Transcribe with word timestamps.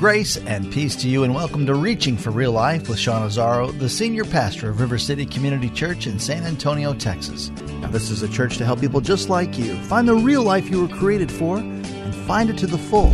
Grace 0.00 0.38
and 0.38 0.72
peace 0.72 0.96
to 0.96 1.10
you, 1.10 1.24
and 1.24 1.34
welcome 1.34 1.66
to 1.66 1.74
Reaching 1.74 2.16
for 2.16 2.30
Real 2.30 2.52
Life 2.52 2.88
with 2.88 2.98
Sean 2.98 3.28
Azzaro, 3.28 3.78
the 3.78 3.86
senior 3.86 4.24
pastor 4.24 4.70
of 4.70 4.80
River 4.80 4.96
City 4.96 5.26
Community 5.26 5.68
Church 5.68 6.06
in 6.06 6.18
San 6.18 6.42
Antonio, 6.44 6.94
Texas. 6.94 7.50
Now, 7.82 7.88
this 7.88 8.10
is 8.10 8.22
a 8.22 8.28
church 8.30 8.56
to 8.56 8.64
help 8.64 8.80
people 8.80 9.02
just 9.02 9.28
like 9.28 9.58
you 9.58 9.76
find 9.82 10.08
the 10.08 10.14
real 10.14 10.42
life 10.42 10.70
you 10.70 10.80
were 10.80 10.96
created 10.96 11.30
for 11.30 11.58
and 11.58 12.14
find 12.26 12.48
it 12.48 12.56
to 12.56 12.66
the 12.66 12.78
full. 12.78 13.10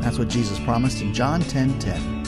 That's 0.00 0.18
what 0.18 0.28
Jesus 0.28 0.58
promised 0.60 1.02
in 1.02 1.12
John 1.12 1.42
10 1.42 1.78
10. 1.78 2.24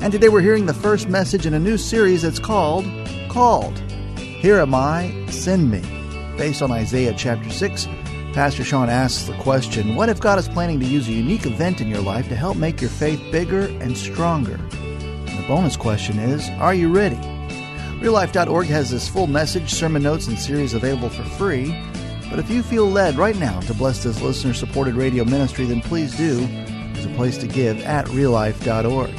And 0.00 0.10
today 0.10 0.30
we're 0.30 0.40
hearing 0.40 0.64
the 0.64 0.72
first 0.72 1.10
message 1.10 1.44
in 1.44 1.52
a 1.52 1.60
new 1.60 1.76
series 1.76 2.22
that's 2.22 2.38
called 2.38 2.86
Called. 3.28 3.78
Here 4.16 4.58
am 4.58 4.74
I, 4.74 5.26
send 5.28 5.70
me. 5.70 5.82
Based 6.38 6.62
on 6.62 6.72
Isaiah 6.72 7.12
chapter 7.14 7.50
6, 7.50 7.88
Pastor 8.34 8.64
Sean 8.64 8.90
asks 8.90 9.28
the 9.28 9.36
question 9.38 9.94
What 9.94 10.08
if 10.08 10.18
God 10.18 10.40
is 10.40 10.48
planning 10.48 10.80
to 10.80 10.86
use 10.86 11.06
a 11.06 11.12
unique 11.12 11.46
event 11.46 11.80
in 11.80 11.86
your 11.86 12.00
life 12.00 12.28
to 12.28 12.34
help 12.34 12.56
make 12.56 12.80
your 12.80 12.90
faith 12.90 13.22
bigger 13.30 13.66
and 13.80 13.96
stronger? 13.96 14.56
And 14.56 15.38
the 15.38 15.44
bonus 15.46 15.76
question 15.76 16.18
is 16.18 16.50
Are 16.58 16.74
you 16.74 16.92
ready? 16.92 17.14
RealLife.org 18.00 18.66
has 18.66 18.90
this 18.90 19.08
full 19.08 19.28
message, 19.28 19.72
sermon 19.72 20.02
notes, 20.02 20.26
and 20.26 20.36
series 20.36 20.74
available 20.74 21.10
for 21.10 21.22
free. 21.22 21.80
But 22.28 22.40
if 22.40 22.50
you 22.50 22.64
feel 22.64 22.86
led 22.90 23.14
right 23.14 23.36
now 23.36 23.60
to 23.60 23.74
bless 23.74 24.02
this 24.02 24.20
listener 24.20 24.52
supported 24.52 24.96
radio 24.96 25.24
ministry, 25.24 25.66
then 25.66 25.80
please 25.80 26.16
do. 26.16 26.44
There's 26.92 27.06
a 27.06 27.10
place 27.10 27.38
to 27.38 27.46
give 27.46 27.80
at 27.82 28.06
reallife.org. 28.06 29.12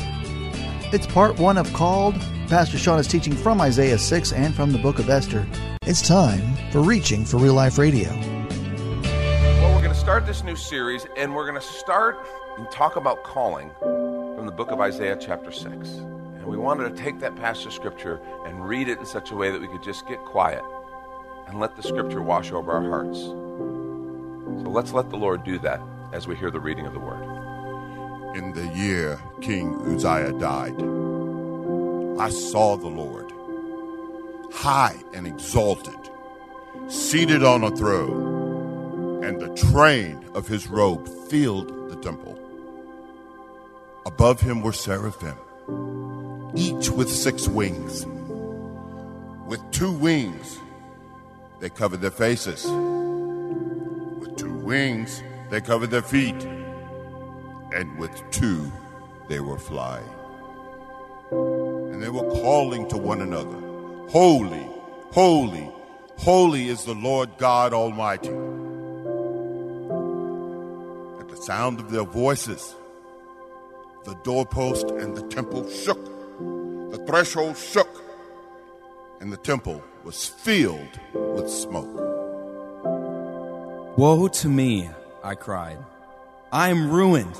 It's 0.94 1.07
part 1.07 1.39
one 1.39 1.57
of 1.57 1.72
Called. 1.72 2.16
Pastor 2.50 2.77
Sean 2.77 3.00
is 3.00 3.07
teaching 3.07 3.33
from 3.33 3.61
Isaiah 3.61 3.97
6 3.97 4.33
and 4.33 4.53
from 4.53 4.73
the 4.73 4.77
book 4.77 5.00
of 5.00 5.09
Esther. 5.09 5.47
It's 5.83 6.05
time 6.05 6.57
for 6.69 6.81
Reaching 6.81 7.23
for 7.23 7.38
Real 7.38 7.53
Life 7.53 7.77
Radio 7.77 8.34
this 10.25 10.43
new 10.43 10.55
series, 10.55 11.05
and 11.17 11.35
we're 11.35 11.47
going 11.47 11.61
to 11.61 11.67
start 11.67 12.17
and 12.57 12.69
talk 12.71 12.95
about 12.95 13.23
calling 13.23 13.69
from 13.79 14.47
the 14.47 14.51
book 14.51 14.71
of 14.71 14.79
Isaiah, 14.79 15.15
chapter 15.21 15.51
6. 15.51 15.63
And 15.67 16.45
we 16.45 16.57
wanted 16.57 16.89
to 16.89 17.03
take 17.03 17.19
that 17.19 17.35
passage 17.35 17.67
of 17.67 17.73
scripture 17.73 18.19
and 18.43 18.67
read 18.67 18.87
it 18.87 18.97
in 18.97 19.05
such 19.05 19.29
a 19.29 19.35
way 19.35 19.51
that 19.51 19.61
we 19.61 19.67
could 19.67 19.83
just 19.83 20.07
get 20.07 20.17
quiet 20.25 20.63
and 21.47 21.59
let 21.59 21.75
the 21.75 21.83
scripture 21.83 22.23
wash 22.23 22.51
over 22.51 22.71
our 22.71 22.81
hearts. 22.81 23.19
So 23.19 24.69
let's 24.71 24.93
let 24.93 25.11
the 25.11 25.15
Lord 25.15 25.43
do 25.43 25.59
that 25.59 25.79
as 26.11 26.27
we 26.27 26.35
hear 26.35 26.49
the 26.49 26.59
reading 26.59 26.87
of 26.87 26.93
the 26.93 26.99
word. 26.99 28.35
In 28.35 28.51
the 28.53 28.67
year 28.75 29.19
King 29.41 29.75
Uzziah 29.93 30.33
died, 30.39 30.73
I 32.19 32.29
saw 32.31 32.77
the 32.77 32.87
Lord 32.87 33.31
high 34.51 34.97
and 35.13 35.27
exalted, 35.27 36.09
seated 36.87 37.43
on 37.43 37.63
a 37.63 37.69
throne 37.69 38.34
and 39.25 39.41
the 39.41 39.49
train 39.55 40.23
of 40.35 40.47
his 40.47 40.67
robe 40.67 41.07
filled 41.29 41.89
the 41.89 41.95
temple. 41.95 42.37
Above 44.05 44.39
him 44.39 44.61
were 44.61 44.71
seraphim, 44.71 45.35
each 46.55 46.91
with 46.91 47.09
six 47.09 47.47
wings. 47.47 48.05
With 49.47 49.59
two 49.72 49.91
wings, 49.91 50.59
they 51.59 51.72
covered 51.72 52.01
their 52.01 52.11
faces. 52.11 52.66
With 52.66 54.38
two 54.38 54.53
wings, 54.53 55.23
they 55.50 55.59
covered 55.59 55.89
their 55.89 56.03
feet. 56.03 56.44
And 57.73 57.97
with 57.97 58.11
two, 58.29 58.71
they 59.27 59.39
were 59.39 59.57
flying. 59.57 60.07
And 61.31 62.01
they 62.01 62.09
were 62.09 62.29
calling 62.44 62.88
to 62.89 62.97
one 62.97 63.21
another 63.21 63.57
Holy, 64.07 64.69
holy, 65.11 65.71
holy 66.19 66.69
is 66.69 66.83
the 66.83 66.94
Lord 66.94 67.39
God 67.39 67.73
Almighty 67.73 68.29
sound 71.35 71.79
of 71.79 71.91
their 71.91 72.03
voices. 72.03 72.75
The 74.06 74.16
doorpost 74.23 74.85
and 74.91 75.16
the 75.16 75.23
temple 75.28 75.69
shook. 75.69 76.03
The 76.91 77.03
threshold 77.07 77.57
shook. 77.57 78.01
And 79.19 79.31
the 79.31 79.38
temple 79.38 79.84
was 80.03 80.28
filled 80.28 81.00
with 81.13 81.50
smoke. 81.50 81.94
Woe 83.97 84.28
to 84.28 84.50
me, 84.50 84.90
I 85.24 85.35
cried. 85.35 85.78
I 86.51 86.69
am 86.69 86.91
ruined. 86.91 87.35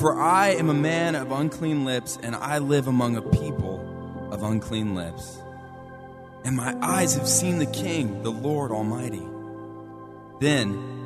For 0.00 0.20
I 0.20 0.50
am 0.50 0.68
a 0.68 0.74
man 0.74 1.14
of 1.14 1.32
unclean 1.32 1.84
lips, 1.84 2.18
and 2.22 2.36
I 2.36 2.58
live 2.58 2.86
among 2.86 3.16
a 3.16 3.22
people 3.22 4.28
of 4.30 4.42
unclean 4.42 4.94
lips. 4.94 5.38
And 6.44 6.54
my 6.54 6.76
eyes 6.82 7.14
have 7.14 7.26
seen 7.26 7.58
the 7.58 7.66
King, 7.66 8.22
the 8.22 8.30
Lord 8.30 8.70
Almighty. 8.70 9.26
Then 10.38 11.05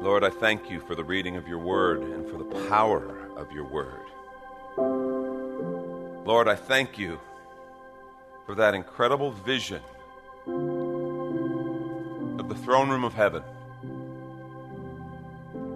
Lord, 0.00 0.24
I 0.24 0.30
thank 0.30 0.70
you 0.70 0.80
for 0.80 0.94
the 0.94 1.04
reading 1.04 1.36
of 1.36 1.46
your 1.46 1.58
word 1.58 2.00
and 2.00 2.26
for 2.30 2.38
the 2.38 2.68
power 2.70 3.28
of 3.36 3.52
your 3.52 3.64
word. 3.64 4.00
Lord, 6.26 6.48
I 6.48 6.54
thank 6.54 6.96
you 6.96 7.20
for 8.46 8.54
that 8.54 8.74
incredible 8.74 9.30
vision 9.30 9.82
of 12.38 12.48
the 12.48 12.54
throne 12.54 12.88
room 12.88 13.04
of 13.04 13.12
heaven. 13.12 13.42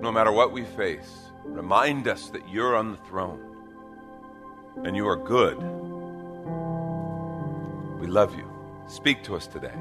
No 0.00 0.10
matter 0.10 0.32
what 0.32 0.52
we 0.52 0.64
face, 0.64 1.30
remind 1.44 2.08
us 2.08 2.30
that 2.30 2.48
you're 2.48 2.76
on 2.76 2.92
the 2.92 2.98
throne 3.08 3.40
and 4.84 4.96
you 4.96 5.06
are 5.06 5.16
good. 5.16 5.58
We 8.00 8.06
love 8.06 8.34
you. 8.34 8.50
Speak 8.88 9.22
to 9.24 9.36
us 9.36 9.46
today. 9.46 9.74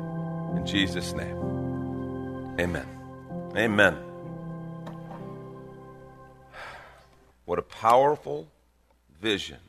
In 0.58 0.66
Jesus' 0.66 1.14
name. 1.14 1.38
Amen. 2.60 2.88
Amen. 3.56 4.13
What 7.46 7.60
a 7.60 7.64
powerful 7.64 8.48
vision 9.22 9.60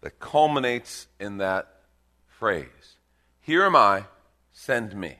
that 0.00 0.20
culminates 0.20 1.06
in 1.18 1.38
that 1.38 1.68
phrase 2.26 2.96
Here 3.40 3.64
am 3.64 3.76
I, 3.76 4.04
send 4.52 4.94
me. 4.94 5.16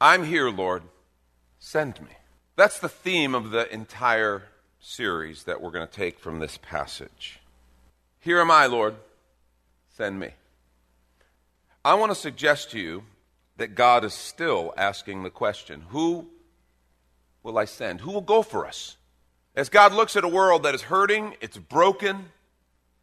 I'm 0.00 0.24
here, 0.24 0.50
Lord, 0.50 0.82
send 1.58 2.00
me. 2.00 2.12
That's 2.56 2.78
the 2.78 2.88
theme 2.88 3.34
of 3.34 3.50
the 3.50 3.72
entire 3.72 4.44
series 4.80 5.44
that 5.44 5.60
we're 5.60 5.70
going 5.70 5.86
to 5.86 5.92
take 5.92 6.18
from 6.18 6.38
this 6.38 6.58
passage. 6.58 7.40
Here 8.20 8.40
am 8.40 8.50
I, 8.50 8.66
Lord, 8.66 8.96
send 9.96 10.18
me. 10.18 10.30
I 11.84 11.94
want 11.94 12.10
to 12.12 12.18
suggest 12.18 12.70
to 12.72 12.78
you 12.78 13.04
that 13.56 13.74
God 13.74 14.04
is 14.04 14.14
still 14.14 14.74
asking 14.76 15.22
the 15.22 15.30
question 15.30 15.84
Who 15.88 16.28
will 17.42 17.58
I 17.58 17.64
send? 17.64 18.00
Who 18.00 18.10
will 18.10 18.20
go 18.20 18.42
for 18.42 18.66
us? 18.66 18.96
As 19.56 19.70
God 19.70 19.94
looks 19.94 20.16
at 20.16 20.24
a 20.24 20.28
world 20.28 20.64
that 20.64 20.74
is 20.74 20.82
hurting, 20.82 21.34
it's 21.40 21.56
broken, 21.56 22.26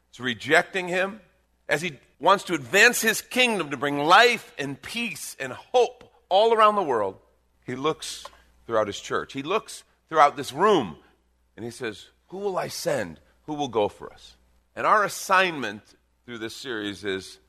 it's 0.10 0.20
rejecting 0.20 0.88
Him, 0.88 1.20
as 1.68 1.82
He 1.82 1.98
wants 2.20 2.44
to 2.46 2.54
advance 2.54 3.02
His 3.02 3.22
kingdom 3.22 3.72
to 3.72 3.78
bring 3.78 3.98
life 3.98 4.54
and 4.60 4.80
peace 4.80 5.36
and 5.40 5.52
hope 5.52 6.04
all 6.30 6.54
around 6.54 6.76
the 6.76 6.84
world, 6.84 7.18
He 7.66 7.76
looks 7.76 8.26
throughout 8.68 8.86
His 8.86 9.00
church. 9.00 9.34
He 9.34 9.42
looks 9.42 9.84
throughout 10.10 10.38
this 10.38 10.54
room 10.54 10.98
and 11.58 11.66
He 11.66 11.72
says, 11.72 12.10
Who 12.28 12.38
will 12.38 12.58
I 12.58 12.68
send? 12.68 13.20
Who 13.48 13.56
will 13.56 13.68
go 13.68 13.88
for 13.88 14.14
us? 14.14 14.36
And 14.76 14.86
our 14.86 15.04
assignment 15.04 15.82
through 16.28 16.38
this 16.38 16.56
series 16.56 17.04
is 17.04 17.40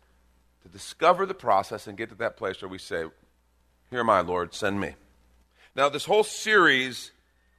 to 0.62 0.68
discover 0.68 1.26
the 1.26 1.34
process 1.34 1.86
and 1.86 1.98
get 1.98 2.08
to 2.08 2.14
that 2.16 2.38
place 2.38 2.62
where 2.62 2.70
we 2.70 2.78
say, 2.78 3.04
Here 3.90 4.00
am 4.00 4.08
I, 4.08 4.22
Lord, 4.22 4.54
send 4.54 4.80
me. 4.80 4.94
Now, 5.76 5.90
this 5.90 6.06
whole 6.06 6.24
series 6.24 7.10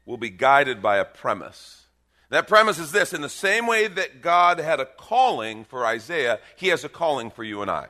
will 0.06 0.18
be 0.18 0.30
guided 0.30 0.82
by 0.82 0.98
a 0.98 1.06
premise. 1.06 1.86
That 2.30 2.48
premise 2.48 2.80
is 2.80 2.92
this 2.92 3.14
in 3.14 3.22
the 3.22 3.30
same 3.30 3.68
way 3.68 3.88
that 3.88 4.22
God 4.22 4.60
had 4.60 4.80
a 4.80 4.86
calling 4.86 5.64
for 5.64 5.86
Isaiah, 5.86 6.40
he 6.56 6.68
has 6.70 6.84
a 6.84 6.90
calling 6.90 7.30
for 7.30 7.44
you 7.44 7.62
and 7.62 7.70
I. 7.70 7.88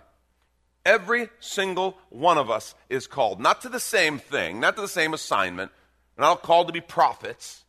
Every 0.86 1.30
single 1.40 1.98
one 2.10 2.38
of 2.38 2.52
us 2.52 2.76
is 2.90 3.08
called, 3.08 3.40
not 3.40 3.62
to 3.62 3.70
the 3.70 3.80
same 3.80 4.20
thing, 4.20 4.60
not 4.60 4.76
to 4.76 4.82
the 4.82 4.88
same 4.88 5.14
assignment. 5.14 5.72
We're 6.16 6.24
not 6.24 6.30
all 6.30 6.36
called 6.38 6.68
to 6.68 6.74
be 6.74 6.82
prophets, 6.82 7.64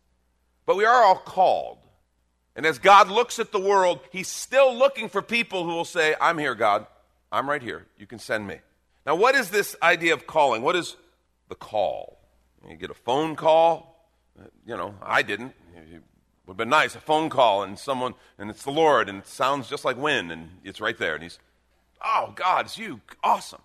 but 0.67 0.77
we 0.77 0.85
are 0.85 1.03
all 1.03 1.17
called. 1.17 1.79
And 2.55 2.67
as 2.67 2.79
God 2.79 3.09
looks 3.09 3.39
at 3.39 3.53
the 3.53 3.61
world, 3.61 4.01
He's 4.11 4.29
still 4.29 4.75
looking 4.75 5.09
for 5.09 5.23
people 5.23 5.65
who 5.65 5.71
will 5.71 5.85
say, 5.85 6.15
I'm 6.21 6.39
here, 6.39 6.55
God. 6.55 6.87
I'm 7.33 7.49
right 7.49 7.63
here. 7.63 7.87
You 7.99 8.07
can 8.07 8.19
send 8.19 8.47
me. 8.47 8.61
Now, 9.07 9.15
what 9.15 9.35
is 9.35 9.51
this 9.51 9.77
idea 9.83 10.15
of 10.15 10.27
calling? 10.27 10.63
What 10.63 10.77
is 10.77 10.97
the 11.49 11.55
call? 11.55 12.19
You 12.69 12.77
get 12.77 12.91
a 12.91 12.95
phone 12.95 13.37
call. 13.37 13.96
You 14.67 14.77
know, 14.77 14.95
I 15.03 15.23
didn't. 15.23 15.55
It 15.75 16.03
would 16.47 16.53
have 16.53 16.57
been 16.57 16.69
nice, 16.69 16.95
a 16.95 17.01
phone 17.01 17.29
call 17.29 17.63
and 17.63 17.79
someone, 17.79 18.15
and 18.39 18.51
it's 18.51 18.63
the 18.63 18.71
Lord, 18.71 19.09
and 19.09 19.19
it 19.19 19.27
sounds 19.27 19.69
just 19.69 19.85
like 19.85 19.97
wind, 19.97 20.31
and 20.31 20.51
it's 20.65 20.81
right 20.81 20.97
there. 20.97 21.15
And 21.15 21.23
He's, 21.23 21.39
oh, 22.05 22.33
God, 22.35 22.67
it's 22.67 22.79
you. 22.79 23.01
Awesome. 23.23 23.63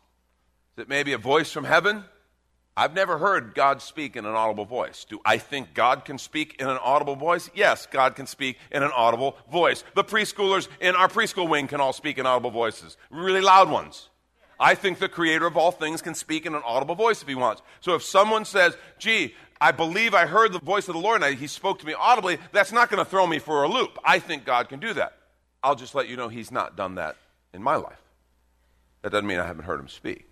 Is 0.77 0.83
it 0.83 0.89
maybe 0.89 1.13
a 1.13 1.17
voice 1.17 1.51
from 1.51 1.65
heaven? 1.65 2.05
I've 2.75 2.93
never 2.93 3.17
heard 3.17 3.53
God 3.53 3.81
speak 3.81 4.15
in 4.15 4.25
an 4.25 4.33
audible 4.33 4.65
voice. 4.65 5.05
Do 5.07 5.19
I 5.25 5.37
think 5.37 5.73
God 5.73 6.05
can 6.05 6.17
speak 6.17 6.55
in 6.59 6.69
an 6.69 6.79
audible 6.81 7.17
voice? 7.17 7.49
Yes, 7.53 7.85
God 7.85 8.15
can 8.15 8.25
speak 8.25 8.57
in 8.71 8.81
an 8.81 8.91
audible 8.95 9.35
voice. 9.51 9.83
The 9.93 10.05
preschoolers 10.05 10.69
in 10.79 10.95
our 10.95 11.09
preschool 11.09 11.49
wing 11.49 11.67
can 11.67 11.81
all 11.81 11.91
speak 11.91 12.17
in 12.17 12.25
audible 12.25 12.51
voices, 12.51 12.95
really 13.09 13.41
loud 13.41 13.69
ones. 13.69 14.09
I 14.61 14.75
think 14.75 14.99
the 14.99 15.09
creator 15.09 15.47
of 15.47 15.57
all 15.57 15.71
things 15.71 16.03
can 16.03 16.13
speak 16.13 16.45
in 16.45 16.53
an 16.53 16.61
audible 16.63 16.93
voice 16.93 17.23
if 17.23 17.27
he 17.27 17.33
wants. 17.33 17.63
So 17.79 17.95
if 17.95 18.03
someone 18.03 18.45
says, 18.45 18.77
gee, 18.99 19.33
I 19.59 19.71
believe 19.71 20.13
I 20.13 20.27
heard 20.27 20.53
the 20.53 20.59
voice 20.59 20.87
of 20.87 20.93
the 20.93 21.01
Lord 21.01 21.15
and 21.15 21.25
I, 21.25 21.33
he 21.33 21.47
spoke 21.47 21.79
to 21.79 21.85
me 21.85 21.93
audibly, 21.93 22.37
that's 22.51 22.71
not 22.71 22.91
going 22.91 23.03
to 23.03 23.09
throw 23.09 23.25
me 23.25 23.39
for 23.39 23.63
a 23.63 23.67
loop. 23.67 23.97
I 24.05 24.19
think 24.19 24.45
God 24.45 24.69
can 24.69 24.79
do 24.79 24.93
that. 24.93 25.17
I'll 25.63 25.73
just 25.73 25.95
let 25.95 26.07
you 26.07 26.15
know 26.15 26.29
he's 26.29 26.51
not 26.51 26.77
done 26.77 26.95
that 26.95 27.17
in 27.55 27.63
my 27.63 27.75
life. 27.75 28.01
That 29.01 29.11
doesn't 29.11 29.25
mean 29.25 29.39
I 29.39 29.47
haven't 29.47 29.65
heard 29.65 29.79
him 29.79 29.87
speak. 29.87 30.27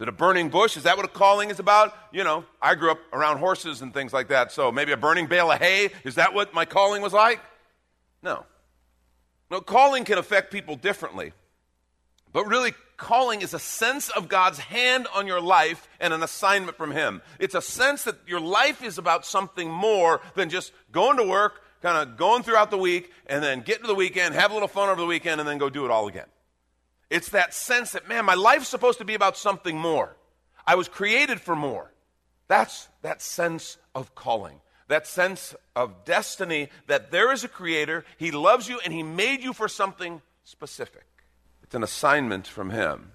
Is 0.00 0.02
it 0.02 0.08
a 0.08 0.12
burning 0.12 0.48
bush? 0.48 0.76
Is 0.76 0.82
that 0.82 0.96
what 0.96 1.04
a 1.04 1.08
calling 1.08 1.50
is 1.50 1.60
about? 1.60 1.94
You 2.10 2.24
know, 2.24 2.44
I 2.60 2.74
grew 2.74 2.90
up 2.90 2.98
around 3.12 3.38
horses 3.38 3.82
and 3.82 3.94
things 3.94 4.12
like 4.12 4.28
that, 4.28 4.50
so 4.50 4.72
maybe 4.72 4.90
a 4.90 4.96
burning 4.96 5.26
bale 5.26 5.48
of 5.50 5.60
hay. 5.60 5.90
Is 6.04 6.16
that 6.16 6.34
what 6.34 6.52
my 6.54 6.64
calling 6.64 7.02
was 7.02 7.12
like? 7.12 7.40
No. 8.20 8.46
No, 9.48 9.60
calling 9.60 10.04
can 10.04 10.18
affect 10.18 10.52
people 10.52 10.74
differently. 10.74 11.32
But 12.32 12.46
really, 12.46 12.74
calling 12.96 13.42
is 13.42 13.54
a 13.54 13.58
sense 13.58 14.08
of 14.10 14.28
God's 14.28 14.58
hand 14.58 15.08
on 15.14 15.26
your 15.26 15.40
life 15.40 15.88
and 15.98 16.12
an 16.12 16.22
assignment 16.22 16.76
from 16.76 16.92
Him. 16.92 17.22
It's 17.38 17.54
a 17.54 17.62
sense 17.62 18.04
that 18.04 18.16
your 18.26 18.40
life 18.40 18.82
is 18.82 18.98
about 18.98 19.26
something 19.26 19.70
more 19.70 20.20
than 20.34 20.50
just 20.50 20.72
going 20.92 21.16
to 21.16 21.24
work, 21.24 21.62
kind 21.82 21.96
of 21.96 22.16
going 22.16 22.42
throughout 22.42 22.70
the 22.70 22.78
week, 22.78 23.10
and 23.26 23.42
then 23.42 23.62
getting 23.62 23.82
to 23.82 23.88
the 23.88 23.94
weekend, 23.94 24.34
have 24.34 24.50
a 24.50 24.54
little 24.54 24.68
fun 24.68 24.88
over 24.88 25.00
the 25.00 25.06
weekend, 25.06 25.40
and 25.40 25.48
then 25.48 25.58
go 25.58 25.70
do 25.70 25.84
it 25.84 25.90
all 25.90 26.06
again. 26.08 26.26
It's 27.08 27.30
that 27.30 27.52
sense 27.52 27.92
that, 27.92 28.08
man, 28.08 28.24
my 28.24 28.34
life's 28.34 28.68
supposed 28.68 28.98
to 28.98 29.04
be 29.04 29.14
about 29.14 29.36
something 29.36 29.76
more. 29.76 30.16
I 30.64 30.76
was 30.76 30.88
created 30.88 31.40
for 31.40 31.56
more. 31.56 31.92
That's 32.46 32.88
that 33.02 33.22
sense 33.22 33.78
of 33.94 34.14
calling, 34.14 34.60
that 34.88 35.06
sense 35.06 35.54
of 35.74 36.04
destiny 36.04 36.68
that 36.86 37.10
there 37.10 37.32
is 37.32 37.42
a 37.42 37.48
creator, 37.48 38.04
he 38.18 38.30
loves 38.30 38.68
you, 38.68 38.78
and 38.84 38.92
he 38.92 39.02
made 39.02 39.42
you 39.42 39.52
for 39.52 39.68
something 39.68 40.20
specific. 40.44 41.04
It's 41.70 41.76
an 41.76 41.84
assignment 41.84 42.48
from 42.48 42.70
him. 42.70 43.12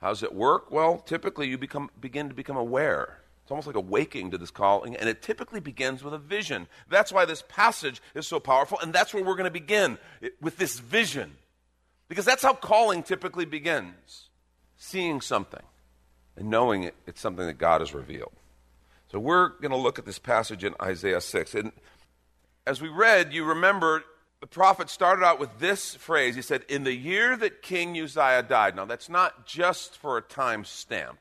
How 0.00 0.10
does 0.10 0.22
it 0.22 0.32
work? 0.32 0.70
Well, 0.70 0.98
typically 0.98 1.48
you 1.48 1.58
become, 1.58 1.90
begin 2.00 2.28
to 2.28 2.34
become 2.34 2.56
aware. 2.56 3.18
It's 3.42 3.50
almost 3.50 3.66
like 3.66 3.74
a 3.74 3.80
waking 3.80 4.30
to 4.30 4.38
this 4.38 4.52
calling, 4.52 4.94
and 4.94 5.08
it 5.08 5.20
typically 5.20 5.58
begins 5.58 6.04
with 6.04 6.14
a 6.14 6.18
vision. 6.18 6.68
That's 6.88 7.10
why 7.10 7.24
this 7.24 7.42
passage 7.48 8.00
is 8.14 8.24
so 8.24 8.38
powerful, 8.38 8.78
and 8.78 8.92
that's 8.92 9.12
where 9.12 9.24
we're 9.24 9.34
going 9.34 9.46
to 9.46 9.50
begin 9.50 9.98
with 10.40 10.58
this 10.58 10.78
vision. 10.78 11.38
Because 12.08 12.24
that's 12.24 12.44
how 12.44 12.54
calling 12.54 13.02
typically 13.02 13.44
begins 13.46 14.28
seeing 14.76 15.20
something 15.20 15.64
and 16.36 16.48
knowing 16.48 16.84
it, 16.84 16.94
it's 17.04 17.20
something 17.20 17.48
that 17.48 17.58
God 17.58 17.80
has 17.80 17.92
revealed. 17.92 18.30
So 19.10 19.18
we're 19.18 19.48
going 19.48 19.72
to 19.72 19.76
look 19.76 19.98
at 19.98 20.06
this 20.06 20.20
passage 20.20 20.62
in 20.62 20.72
Isaiah 20.80 21.20
6. 21.20 21.54
And 21.56 21.72
as 22.64 22.80
we 22.80 22.90
read, 22.90 23.32
you 23.32 23.44
remember 23.44 24.04
the 24.40 24.46
prophet 24.46 24.90
started 24.90 25.24
out 25.24 25.40
with 25.40 25.58
this 25.58 25.94
phrase. 25.94 26.34
He 26.34 26.42
said, 26.42 26.64
In 26.68 26.84
the 26.84 26.94
year 26.94 27.36
that 27.36 27.62
King 27.62 27.98
Uzziah 27.98 28.42
died. 28.42 28.76
Now, 28.76 28.84
that's 28.84 29.08
not 29.08 29.46
just 29.46 29.96
for 29.96 30.16
a 30.16 30.22
time 30.22 30.64
stamp, 30.64 31.18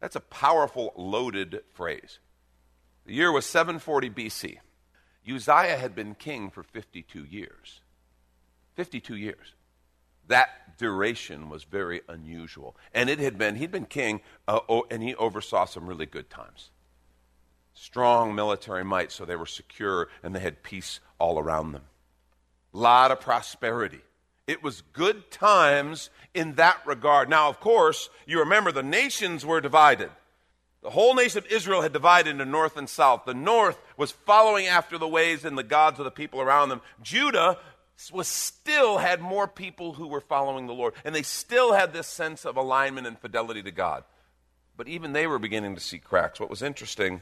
that's 0.00 0.16
a 0.16 0.20
powerful, 0.20 0.92
loaded 0.96 1.62
phrase. 1.72 2.18
The 3.06 3.14
year 3.14 3.32
was 3.32 3.46
740 3.46 4.10
BC. 4.10 4.58
Uzziah 5.28 5.76
had 5.76 5.94
been 5.94 6.14
king 6.14 6.50
for 6.50 6.62
52 6.62 7.24
years. 7.24 7.80
52 8.76 9.16
years 9.16 9.54
that 10.30 10.78
duration 10.78 11.48
was 11.48 11.64
very 11.64 12.00
unusual. 12.08 12.76
And 12.94 13.10
it 13.10 13.18
had 13.18 13.36
been, 13.36 13.56
he'd 13.56 13.70
been 13.70 13.84
king, 13.84 14.22
uh, 14.48 14.60
oh, 14.68 14.86
and 14.90 15.02
he 15.02 15.14
oversaw 15.16 15.66
some 15.66 15.86
really 15.86 16.06
good 16.06 16.30
times. 16.30 16.70
Strong 17.74 18.34
military 18.34 18.84
might, 18.84 19.12
so 19.12 19.24
they 19.24 19.36
were 19.36 19.46
secure 19.46 20.08
and 20.22 20.34
they 20.34 20.40
had 20.40 20.62
peace 20.62 21.00
all 21.18 21.38
around 21.38 21.72
them. 21.72 21.82
Lot 22.72 23.10
of 23.10 23.20
prosperity. 23.20 24.00
It 24.46 24.62
was 24.62 24.82
good 24.92 25.30
times 25.30 26.10
in 26.34 26.54
that 26.54 26.80
regard. 26.86 27.28
Now, 27.28 27.48
of 27.48 27.60
course, 27.60 28.10
you 28.26 28.40
remember 28.40 28.72
the 28.72 28.82
nations 28.82 29.44
were 29.44 29.60
divided. 29.60 30.10
The 30.82 30.90
whole 30.90 31.14
nation 31.14 31.38
of 31.38 31.46
Israel 31.46 31.82
had 31.82 31.92
divided 31.92 32.30
into 32.30 32.44
north 32.44 32.76
and 32.76 32.88
south. 32.88 33.24
The 33.26 33.34
north 33.34 33.78
was 33.96 34.12
following 34.12 34.66
after 34.66 34.96
the 34.96 35.08
ways 35.08 35.44
and 35.44 35.58
the 35.58 35.62
gods 35.62 35.98
of 35.98 36.04
the 36.04 36.10
people 36.10 36.40
around 36.40 36.70
them. 36.70 36.80
Judah 37.02 37.58
was 38.12 38.28
still 38.28 38.98
had 38.98 39.20
more 39.20 39.46
people 39.46 39.92
who 39.92 40.06
were 40.06 40.22
following 40.22 40.66
the 40.66 40.72
Lord, 40.72 40.94
and 41.04 41.14
they 41.14 41.22
still 41.22 41.74
had 41.74 41.92
this 41.92 42.06
sense 42.06 42.46
of 42.46 42.56
alignment 42.56 43.06
and 43.06 43.18
fidelity 43.18 43.62
to 43.62 43.70
God. 43.70 44.04
But 44.76 44.88
even 44.88 45.12
they 45.12 45.26
were 45.26 45.38
beginning 45.38 45.74
to 45.74 45.80
see 45.80 45.98
cracks. 45.98 46.40
What 46.40 46.48
was 46.48 46.62
interesting 46.62 47.20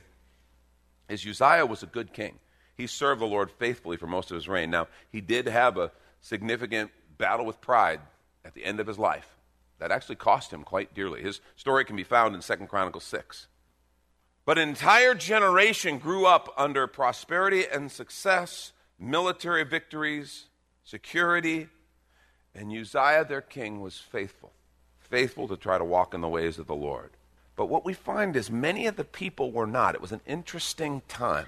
is 1.09 1.27
Uzziah 1.27 1.67
was 1.67 1.83
a 1.83 1.87
good 1.87 2.13
king. 2.13 2.39
He 2.79 2.87
served 2.87 3.21
the 3.21 3.27
Lord 3.27 3.51
faithfully 3.51 3.97
for 3.97 4.07
most 4.07 4.31
of 4.31 4.37
his 4.37 4.49
reign. 4.49 4.71
Now, 4.71 4.87
he 5.11 5.21
did 5.21 5.49
have 5.49 5.77
a 5.77 5.91
significant 6.21 6.93
battle 7.19 7.45
with 7.45 7.61
pride 7.61 8.01
at 8.45 8.55
the 8.55 8.65
end 8.65 8.79
of 8.79 8.87
his 8.87 8.99
life. 8.99 9.37
That 9.81 9.91
actually 9.91 10.17
cost 10.17 10.53
him 10.53 10.63
quite 10.63 10.95
dearly. 10.95 11.23
His 11.23 11.41
story 11.57 11.85
can 11.85 11.97
be 11.97 12.05
found 12.05 12.37
in 12.37 12.41
2 12.41 12.67
Chronicles 12.67 13.05
6. 13.05 13.49
But 14.45 14.59
an 14.59 14.69
entire 14.69 15.15
generation 15.15 15.99
grew 15.99 16.25
up 16.25 16.55
under 16.57 16.87
prosperity 16.87 17.65
and 17.67 17.91
success, 17.91 18.73
military 18.99 19.65
victories, 19.65 20.47
security. 20.85 21.69
And 22.55 22.73
Uzziah, 22.73 23.27
their 23.29 23.43
king, 23.43 23.81
was 23.81 23.99
faithful, 23.99 24.53
faithful 25.01 25.49
to 25.49 25.57
try 25.57 25.79
to 25.79 25.85
walk 25.85 26.15
in 26.15 26.21
the 26.21 26.29
ways 26.29 26.59
of 26.59 26.67
the 26.67 26.75
Lord. 26.75 27.11
But 27.57 27.67
what 27.67 27.85
we 27.85 27.93
find 27.93 28.37
is 28.37 28.51
many 28.51 28.87
of 28.87 28.97
the 28.97 29.05
people 29.05 29.51
were 29.51 29.67
not. 29.67 29.97
It 29.97 30.01
was 30.01 30.13
an 30.13 30.23
interesting 30.27 31.03
time. 31.09 31.47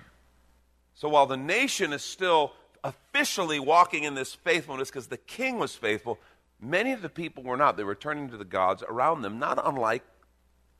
So 1.00 1.09
while 1.09 1.25
the 1.25 1.38
nation 1.38 1.95
is 1.95 2.02
still 2.02 2.52
officially 2.85 3.59
walking 3.59 4.04
in 4.04 4.14
this 4.14 4.35
faithfulness 4.35 4.90
because 4.90 5.07
the 5.07 5.16
king 5.16 5.59
was 5.59 5.75
faithful, 5.75 6.19
many 6.61 6.92
of 6.92 7.00
the 7.00 7.09
people 7.09 7.42
were 7.42 7.57
not. 7.57 7.78
They 7.78 7.85
were 7.85 7.95
turning 7.95 8.28
to 8.28 8.37
the 8.37 8.45
gods 8.45 8.83
around 8.87 9.23
them, 9.23 9.38
not 9.38 9.59
unlike 9.64 10.02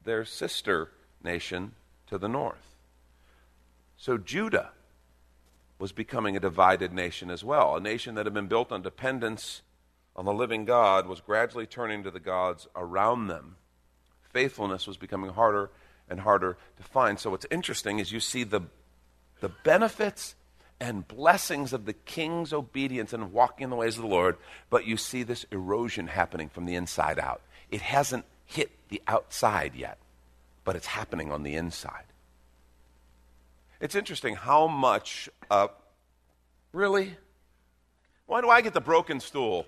their 0.05 0.27
sister 0.27 0.91
nation 1.25 1.73
to 2.09 2.19
the 2.19 2.29
north. 2.29 2.77
So 3.97 4.19
Judah 4.19 4.73
was 5.79 5.91
becoming 5.91 6.37
a 6.37 6.41
divided 6.41 6.93
nation 6.93 7.31
as 7.31 7.43
well. 7.43 7.75
A 7.75 7.81
nation 7.81 8.15
that 8.17 8.27
had 8.27 8.35
been 8.35 8.47
built 8.47 8.71
on 8.71 8.83
dependence 8.83 9.63
on 10.15 10.27
the 10.27 10.35
living 10.35 10.67
God 10.67 11.07
was 11.07 11.23
gradually 11.23 11.67
turning 11.67 12.03
to 12.03 12.11
the 12.11 12.21
gods 12.21 12.69
around 12.77 13.29
them. 13.29 13.57
Faithfulness 14.35 14.87
was 14.87 14.99
becoming 14.99 15.31
harder 15.31 15.71
and 16.11 16.21
harder 16.21 16.59
to 16.77 16.83
find. 16.83 17.19
So 17.19 17.31
what's 17.31 17.47
interesting 17.51 18.01
is 18.01 18.13
you 18.13 18.21
see 18.21 18.45
the, 18.45 18.61
the 19.41 19.49
benefits 19.49 20.35
and 20.81 21.07
blessings 21.07 21.73
of 21.73 21.85
the 21.85 21.93
king's 21.93 22.53
obedience 22.53 23.13
and 23.13 23.33
walking 23.33 23.65
in 23.65 23.71
the 23.71 23.77
ways 23.77 23.97
of 23.97 24.03
the 24.03 24.09
Lord, 24.09 24.37
but 24.71 24.87
you 24.87 24.97
see 24.97 25.23
this 25.23 25.45
erosion 25.51 26.07
happening 26.07 26.49
from 26.49 26.65
the 26.65 26.75
inside 26.75 27.19
out. 27.19 27.43
It 27.71 27.83
hasn't 27.83 28.25
hit 28.47 28.71
the 28.89 29.03
outside 29.07 29.75
yet, 29.75 29.99
but 30.65 30.77
it's 30.77 30.87
happening 30.87 31.31
on 31.31 31.43
the 31.43 31.55
inside. 31.55 32.05
It's 33.81 33.95
interesting 33.95 34.35
how 34.35 34.67
much, 34.67 35.29
uh, 35.51 35.69
really? 36.73 37.17
Why 38.27 38.41
do 38.41 38.49
I 38.49 38.61
get 38.61 38.75
the 38.75 38.81
broken 38.81 39.21
stool? 39.21 39.67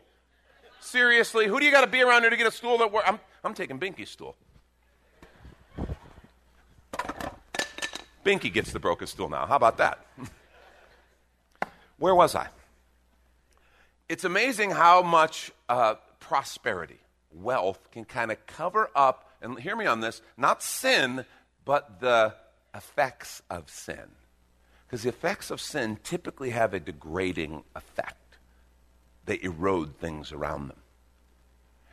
Seriously, 0.81 1.47
who 1.47 1.61
do 1.61 1.67
you 1.67 1.73
got 1.73 1.83
to 1.83 1.87
be 1.87 2.03
around 2.03 2.23
here 2.23 2.31
to 2.31 2.37
get 2.37 2.47
a 2.47 2.51
stool 2.51 2.79
that 2.79 2.93
works? 2.93 3.09
I'm, 3.09 3.21
I'm 3.45 3.55
taking 3.55 3.79
Binky's 3.79 4.11
stool. 4.11 4.35
Binky 8.25 8.53
gets 8.53 8.73
the 8.73 8.79
broken 8.79 9.07
stool 9.07 9.29
now. 9.29 9.47
How 9.47 9.57
about 9.57 9.79
that? 9.79 10.07
Where 11.99 12.15
was 12.15 12.35
I? 12.35 12.49
It's 14.09 14.25
amazing 14.25 14.73
how 14.73 15.03
much 15.03 15.53
uh, 15.69 15.95
prosperity, 16.21 16.99
wealth 17.33 17.91
can 17.91 18.05
kind 18.05 18.31
of 18.31 18.47
cover 18.47 18.91
up, 18.95 19.31
and 19.41 19.59
hear 19.59 19.75
me 19.75 19.87
on 19.87 20.01
this, 20.01 20.21
not 20.37 20.63
sin, 20.63 21.25
but 21.65 22.01
the 22.01 22.35
effects 22.75 23.43
of 23.51 23.71
sin. 23.71 24.11
Because 24.87 25.03
the 25.03 25.09
effects 25.09 25.51
of 25.51 25.61
sin 25.61 25.99
typically 26.03 26.51
have 26.51 26.75
a 26.75 26.81
degrading 26.81 27.65
effect, 27.75 28.39
they 29.25 29.39
erode 29.43 29.97
things 29.97 30.33
around 30.33 30.69
them. 30.69 30.79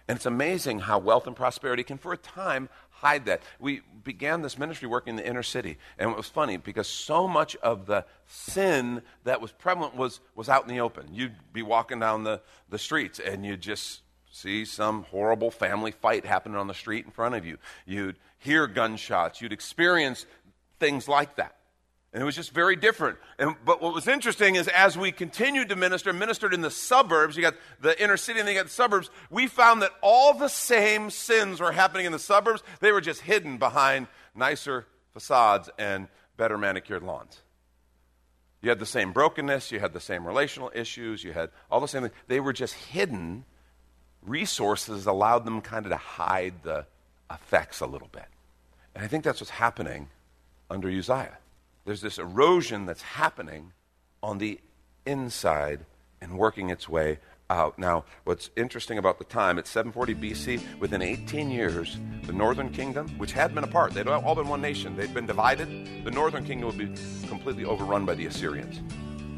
And 0.07 0.15
it's 0.15 0.25
amazing 0.25 0.79
how 0.79 0.97
wealth 0.97 1.27
and 1.27 1.35
prosperity 1.35 1.83
can, 1.83 1.97
for 1.99 2.11
a 2.11 2.17
time, 2.17 2.67
hide 3.01 3.25
that. 3.25 3.41
We 3.59 3.81
began 4.03 4.41
this 4.41 4.57
ministry 4.57 4.87
working 4.87 5.11
in 5.11 5.15
the 5.17 5.27
inner 5.27 5.43
city, 5.43 5.77
and 5.97 6.11
it 6.11 6.17
was 6.17 6.27
funny 6.27 6.57
because 6.57 6.87
so 6.87 7.27
much 7.27 7.55
of 7.57 7.85
the 7.85 8.05
sin 8.27 9.01
that 9.23 9.41
was 9.41 9.51
prevalent 9.51 9.95
was, 9.95 10.19
was 10.35 10.49
out 10.49 10.63
in 10.63 10.69
the 10.69 10.81
open. 10.81 11.13
You'd 11.13 11.35
be 11.53 11.61
walking 11.61 11.99
down 11.99 12.23
the, 12.23 12.41
the 12.69 12.77
streets, 12.77 13.19
and 13.19 13.45
you'd 13.45 13.61
just 13.61 14.01
see 14.31 14.65
some 14.65 15.03
horrible 15.03 15.51
family 15.51 15.91
fight 15.91 16.25
happening 16.25 16.57
on 16.57 16.67
the 16.67 16.73
street 16.73 17.05
in 17.05 17.11
front 17.11 17.35
of 17.35 17.45
you. 17.45 17.57
You'd 17.85 18.17
hear 18.37 18.67
gunshots. 18.67 19.41
You'd 19.41 19.53
experience 19.53 20.25
things 20.79 21.07
like 21.07 21.35
that. 21.37 21.55
And 22.11 22.23
it 22.23 22.25
was 22.25 22.35
just 22.35 22.51
very 22.51 22.75
different. 22.75 23.19
And, 23.37 23.55
but 23.63 23.81
what 23.81 23.93
was 23.93 24.07
interesting 24.07 24.55
is 24.55 24.67
as 24.67 24.97
we 24.97 25.11
continued 25.11 25.69
to 25.69 25.75
minister, 25.75 26.11
ministered 26.11 26.55
in 26.55 26.61
the 26.61 26.71
suburbs, 26.71 27.35
you 27.35 27.43
got 27.43 27.53
the 27.81 28.01
inner 28.01 28.17
city 28.17 28.39
and 28.39 28.47
then 28.47 28.55
you 28.55 28.59
got 28.59 28.67
the 28.67 28.73
suburbs, 28.73 29.11
we 29.29 29.45
found 29.45 29.83
that 29.83 29.91
all 30.01 30.33
the 30.33 30.47
same 30.47 31.11
sins 31.11 31.59
were 31.59 31.71
happening 31.71 32.07
in 32.07 32.11
the 32.11 32.19
suburbs. 32.19 32.63
They 32.79 32.91
were 32.91 33.01
just 33.01 33.21
hidden 33.21 33.57
behind 33.57 34.07
nicer 34.33 34.87
facades 35.13 35.69
and 35.77 36.07
better 36.35 36.57
manicured 36.57 37.03
lawns. 37.03 37.41
You 38.61 38.69
had 38.69 38.79
the 38.79 38.87
same 38.87 39.13
brokenness, 39.13 39.71
you 39.71 39.79
had 39.79 39.93
the 39.93 40.01
same 40.01 40.25
relational 40.25 40.71
issues, 40.73 41.23
you 41.23 41.31
had 41.31 41.51
all 41.69 41.79
the 41.79 41.87
same 41.87 42.01
things. 42.01 42.13
They 42.27 42.39
were 42.39 42.53
just 42.53 42.73
hidden. 42.73 43.45
Resources 44.23 45.05
allowed 45.05 45.45
them 45.45 45.61
kind 45.61 45.85
of 45.85 45.91
to 45.91 45.97
hide 45.97 46.63
the 46.63 46.85
effects 47.31 47.81
a 47.81 47.85
little 47.85 48.09
bit. 48.11 48.25
And 48.95 49.03
I 49.03 49.07
think 49.07 49.23
that's 49.23 49.39
what's 49.39 49.51
happening 49.51 50.09
under 50.71 50.89
Uzziah 50.89 51.37
there's 51.89 52.01
this 52.01 52.19
erosion 52.19 52.85
that's 52.85 53.01
happening 53.01 53.73
on 54.21 54.37
the 54.37 54.59
inside 55.07 55.87
and 56.21 56.37
working 56.37 56.69
its 56.69 56.87
way 56.87 57.17
out. 57.49 57.79
Now, 57.79 58.05
what's 58.25 58.51
interesting 58.55 58.99
about 58.99 59.17
the 59.17 59.23
time, 59.23 59.57
it's 59.57 59.71
740 59.71 60.13
BC. 60.13 60.79
Within 60.79 61.01
18 61.01 61.49
years, 61.49 61.97
the 62.27 62.31
northern 62.31 62.69
kingdom, 62.69 63.07
which 63.17 63.31
had 63.31 63.55
been 63.55 63.63
apart, 63.63 63.95
they'd 63.95 64.07
all 64.07 64.35
been 64.35 64.47
one 64.47 64.61
nation, 64.61 64.95
they'd 64.95 65.15
been 65.15 65.25
divided, 65.25 66.05
the 66.05 66.11
northern 66.11 66.45
kingdom 66.45 66.67
would 66.67 66.77
be 66.77 66.93
completely 67.27 67.65
overrun 67.65 68.05
by 68.05 68.13
the 68.13 68.27
Assyrians. 68.27 68.83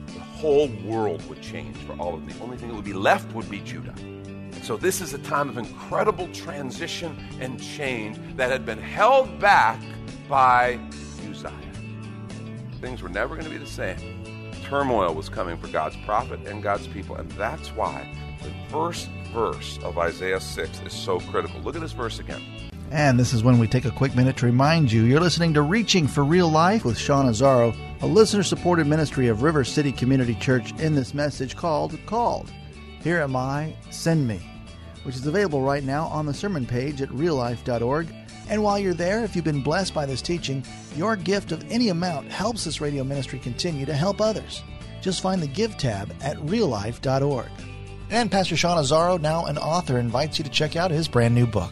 The 0.07 0.19
whole 0.19 0.67
world 0.83 1.25
would 1.29 1.41
change 1.41 1.77
for 1.77 1.93
all 1.93 2.13
of 2.13 2.25
them. 2.25 2.37
The 2.37 2.43
only 2.43 2.57
thing 2.57 2.67
that 2.67 2.75
would 2.75 2.83
be 2.83 2.91
left 2.91 3.33
would 3.33 3.49
be 3.49 3.61
Judah. 3.61 3.95
And 3.97 4.61
so, 4.61 4.75
this 4.75 4.99
is 4.99 5.13
a 5.13 5.19
time 5.19 5.47
of 5.47 5.57
incredible 5.57 6.27
transition 6.33 7.15
and 7.39 7.63
change 7.63 8.19
that 8.35 8.51
had 8.51 8.65
been 8.65 8.77
held 8.77 9.39
back 9.39 9.79
by 10.27 10.81
things 12.81 13.01
were 13.01 13.09
never 13.09 13.35
going 13.35 13.45
to 13.45 13.51
be 13.51 13.57
the 13.57 13.65
same. 13.65 13.97
Turmoil 14.63 15.13
was 15.13 15.29
coming 15.29 15.57
for 15.57 15.67
God's 15.67 15.95
prophet 16.05 16.39
and 16.47 16.63
God's 16.63 16.87
people, 16.87 17.15
and 17.15 17.29
that's 17.31 17.69
why 17.69 18.07
the 18.41 18.49
first 18.71 19.09
verse 19.33 19.77
of 19.83 19.97
Isaiah 19.97 20.39
6 20.39 20.81
is 20.85 20.93
so 20.93 21.19
critical. 21.19 21.59
Look 21.61 21.75
at 21.75 21.81
this 21.81 21.91
verse 21.91 22.19
again. 22.19 22.41
And 22.89 23.17
this 23.17 23.31
is 23.31 23.43
when 23.43 23.57
we 23.57 23.67
take 23.67 23.85
a 23.85 23.91
quick 23.91 24.15
minute 24.15 24.35
to 24.37 24.45
remind 24.45 24.91
you 24.91 25.03
you're 25.03 25.21
listening 25.21 25.53
to 25.53 25.61
Reaching 25.61 26.07
for 26.07 26.25
Real 26.25 26.49
Life 26.49 26.83
with 26.83 26.97
Sean 26.97 27.27
Azzaro, 27.27 27.73
a 28.01 28.05
listener 28.05 28.43
supported 28.43 28.85
ministry 28.87 29.27
of 29.27 29.43
River 29.43 29.63
City 29.63 29.93
Community 29.93 30.35
Church, 30.35 30.73
in 30.79 30.93
this 30.95 31.13
message 31.13 31.55
called 31.55 31.97
Called. 32.05 32.51
Here 33.01 33.19
am 33.19 33.35
I, 33.35 33.73
send 33.91 34.27
me, 34.27 34.41
which 35.03 35.15
is 35.15 35.25
available 35.25 35.61
right 35.61 35.83
now 35.83 36.07
on 36.07 36.25
the 36.25 36.33
sermon 36.33 36.65
page 36.65 37.01
at 37.01 37.09
reallife.org 37.09 38.13
and 38.51 38.61
while 38.61 38.77
you're 38.77 38.93
there, 38.93 39.23
if 39.23 39.33
you've 39.33 39.45
been 39.45 39.63
blessed 39.63 39.93
by 39.93 40.05
this 40.05 40.21
teaching, 40.21 40.63
your 40.97 41.15
gift 41.15 41.53
of 41.53 41.63
any 41.71 41.87
amount 41.87 42.29
helps 42.29 42.65
this 42.65 42.81
radio 42.81 43.01
ministry 43.03 43.39
continue 43.39 43.85
to 43.85 43.93
help 43.93 44.19
others. 44.19 44.61
Just 45.01 45.21
find 45.21 45.41
the 45.41 45.47
Give 45.47 45.75
tab 45.77 46.13
at 46.21 46.35
reallife.org. 46.37 47.49
And 48.09 48.29
Pastor 48.29 48.57
Sean 48.57 48.77
Azzaro, 48.77 49.19
now 49.21 49.45
an 49.45 49.57
author, 49.57 49.97
invites 49.97 50.37
you 50.37 50.43
to 50.43 50.51
check 50.51 50.75
out 50.75 50.91
his 50.91 51.07
brand 51.07 51.33
new 51.33 51.47
book. 51.47 51.71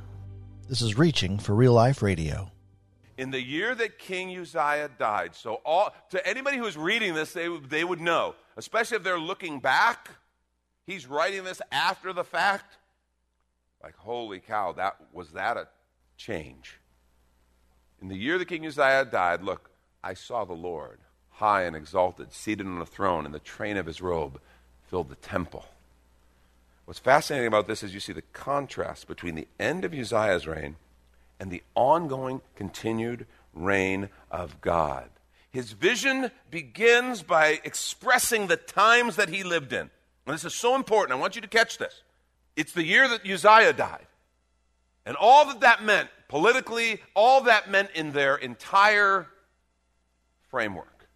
this 0.71 0.81
is 0.81 0.97
Reaching 0.97 1.37
for 1.37 1.53
Real 1.53 1.73
Life 1.73 2.01
Radio. 2.01 2.49
In 3.17 3.31
the 3.31 3.41
year 3.41 3.75
that 3.75 3.99
King 3.99 4.39
Uzziah 4.39 4.89
died, 4.97 5.35
so 5.35 5.55
all 5.65 5.93
to 6.11 6.25
anybody 6.25 6.55
who's 6.55 6.77
reading 6.77 7.13
this, 7.13 7.33
they, 7.33 7.49
they 7.67 7.83
would 7.83 7.99
know, 7.99 8.35
especially 8.55 8.95
if 8.95 9.03
they're 9.03 9.19
looking 9.19 9.59
back, 9.59 10.11
he's 10.85 11.07
writing 11.07 11.43
this 11.43 11.61
after 11.73 12.13
the 12.13 12.23
fact. 12.23 12.77
Like, 13.83 13.97
holy 13.97 14.39
cow, 14.39 14.71
that 14.71 14.95
was 15.11 15.31
that 15.31 15.57
a 15.57 15.67
change. 16.15 16.79
In 18.01 18.07
the 18.07 18.15
year 18.15 18.37
that 18.37 18.45
King 18.45 18.65
Uzziah 18.65 19.03
died, 19.03 19.43
look, 19.43 19.71
I 20.01 20.13
saw 20.13 20.45
the 20.45 20.53
Lord, 20.53 20.99
high 21.31 21.63
and 21.63 21.75
exalted, 21.75 22.31
seated 22.31 22.65
on 22.65 22.79
a 22.79 22.85
throne, 22.85 23.25
and 23.25 23.35
the 23.35 23.39
train 23.39 23.75
of 23.75 23.87
his 23.87 24.01
robe 24.01 24.39
filled 24.83 25.09
the 25.09 25.15
temple. 25.15 25.65
What's 26.91 26.99
fascinating 26.99 27.47
about 27.47 27.67
this 27.67 27.83
is 27.83 27.93
you 27.93 28.01
see 28.01 28.11
the 28.11 28.21
contrast 28.33 29.07
between 29.07 29.35
the 29.35 29.47
end 29.57 29.85
of 29.85 29.93
Uzziah's 29.93 30.45
reign 30.45 30.75
and 31.39 31.49
the 31.49 31.63
ongoing, 31.73 32.41
continued 32.57 33.27
reign 33.53 34.09
of 34.29 34.59
God. 34.59 35.09
His 35.49 35.71
vision 35.71 36.31
begins 36.49 37.23
by 37.23 37.61
expressing 37.63 38.47
the 38.47 38.57
times 38.57 39.15
that 39.15 39.29
he 39.29 39.41
lived 39.41 39.71
in. 39.71 39.89
And 40.25 40.33
this 40.33 40.43
is 40.43 40.53
so 40.53 40.75
important. 40.75 41.17
I 41.17 41.21
want 41.21 41.35
you 41.35 41.41
to 41.41 41.47
catch 41.47 41.77
this. 41.77 42.03
It's 42.57 42.73
the 42.73 42.83
year 42.83 43.07
that 43.07 43.25
Uzziah 43.25 43.71
died. 43.71 44.07
And 45.05 45.15
all 45.15 45.45
that 45.45 45.61
that 45.61 45.85
meant 45.85 46.09
politically, 46.27 46.99
all 47.15 47.39
that 47.43 47.71
meant 47.71 47.91
in 47.95 48.11
their 48.11 48.35
entire 48.35 49.27
framework. 50.49 51.07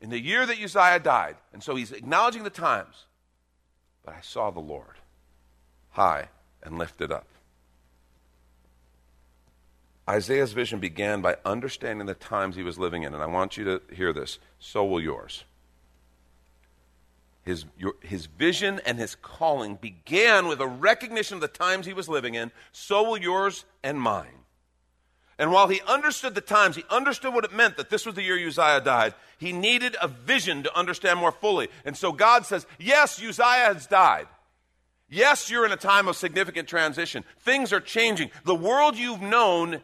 In 0.00 0.10
the 0.10 0.20
year 0.20 0.44
that 0.44 0.58
Uzziah 0.60 0.98
died. 0.98 1.36
And 1.52 1.62
so 1.62 1.76
he's 1.76 1.92
acknowledging 1.92 2.42
the 2.42 2.50
times. 2.50 3.06
But 4.04 4.14
I 4.14 4.20
saw 4.20 4.50
the 4.50 4.60
Lord 4.60 4.98
high 5.90 6.28
and 6.62 6.78
lifted 6.78 7.12
up. 7.12 7.26
Isaiah's 10.08 10.52
vision 10.52 10.80
began 10.80 11.22
by 11.22 11.36
understanding 11.44 12.06
the 12.06 12.14
times 12.14 12.56
he 12.56 12.62
was 12.62 12.78
living 12.78 13.04
in, 13.04 13.14
and 13.14 13.22
I 13.22 13.26
want 13.26 13.56
you 13.56 13.64
to 13.64 13.82
hear 13.94 14.12
this. 14.12 14.38
So 14.58 14.84
will 14.84 15.00
yours. 15.00 15.44
His, 17.44 17.64
your, 17.76 17.94
his 18.00 18.26
vision 18.26 18.80
and 18.84 18.98
his 18.98 19.14
calling 19.14 19.76
began 19.76 20.46
with 20.46 20.60
a 20.60 20.66
recognition 20.66 21.36
of 21.36 21.40
the 21.40 21.48
times 21.48 21.86
he 21.86 21.92
was 21.92 22.08
living 22.08 22.34
in. 22.34 22.52
So 22.72 23.02
will 23.02 23.18
yours 23.18 23.64
and 23.82 24.00
mine. 24.00 24.41
And 25.38 25.50
while 25.50 25.68
he 25.68 25.80
understood 25.86 26.34
the 26.34 26.40
times, 26.40 26.76
he 26.76 26.84
understood 26.90 27.34
what 27.34 27.44
it 27.44 27.52
meant 27.52 27.76
that 27.76 27.90
this 27.90 28.04
was 28.04 28.14
the 28.14 28.22
year 28.22 28.36
Uzziah 28.36 28.80
died, 28.80 29.14
he 29.38 29.52
needed 29.52 29.96
a 30.00 30.08
vision 30.08 30.62
to 30.62 30.78
understand 30.78 31.18
more 31.18 31.32
fully. 31.32 31.68
And 31.84 31.96
so 31.96 32.12
God 32.12 32.46
says, 32.46 32.66
Yes, 32.78 33.20
Uzziah 33.20 33.74
has 33.74 33.86
died. 33.86 34.28
Yes, 35.08 35.50
you're 35.50 35.66
in 35.66 35.72
a 35.72 35.76
time 35.76 36.08
of 36.08 36.16
significant 36.16 36.68
transition. 36.68 37.24
Things 37.40 37.72
are 37.72 37.80
changing. 37.80 38.30
The 38.44 38.54
world 38.54 38.96
you've 38.96 39.20
known 39.20 39.82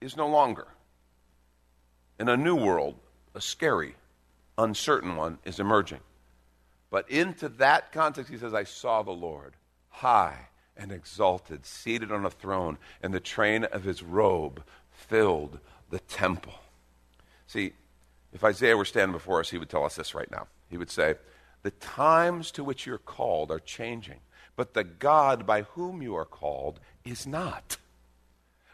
is 0.00 0.16
no 0.16 0.28
longer. 0.28 0.66
In 2.18 2.28
a 2.28 2.36
new 2.36 2.56
world, 2.56 2.94
a 3.34 3.40
scary, 3.40 3.94
uncertain 4.56 5.16
one 5.16 5.38
is 5.44 5.60
emerging. 5.60 6.00
But 6.90 7.10
into 7.10 7.48
that 7.50 7.92
context, 7.92 8.30
he 8.30 8.38
says, 8.38 8.54
I 8.54 8.64
saw 8.64 9.02
the 9.02 9.10
Lord 9.10 9.54
high 9.90 10.48
and 10.78 10.92
exalted, 10.92 11.66
seated 11.66 12.12
on 12.12 12.24
a 12.24 12.30
throne, 12.30 12.78
and 13.02 13.12
the 13.12 13.20
train 13.20 13.64
of 13.64 13.84
his 13.84 14.02
robe 14.02 14.62
filled 14.90 15.58
the 15.90 15.98
temple. 16.00 16.54
See, 17.46 17.72
if 18.32 18.44
Isaiah 18.44 18.76
were 18.76 18.84
standing 18.84 19.12
before 19.12 19.40
us, 19.40 19.50
he 19.50 19.58
would 19.58 19.68
tell 19.68 19.84
us 19.84 19.96
this 19.96 20.14
right 20.14 20.30
now. 20.30 20.46
He 20.70 20.76
would 20.76 20.90
say, 20.90 21.14
The 21.62 21.70
times 21.72 22.50
to 22.52 22.64
which 22.64 22.86
you're 22.86 22.98
called 22.98 23.50
are 23.50 23.58
changing, 23.58 24.20
but 24.54 24.74
the 24.74 24.84
God 24.84 25.46
by 25.46 25.62
whom 25.62 26.02
you 26.02 26.14
are 26.14 26.24
called 26.24 26.80
is 27.04 27.26
not. 27.26 27.78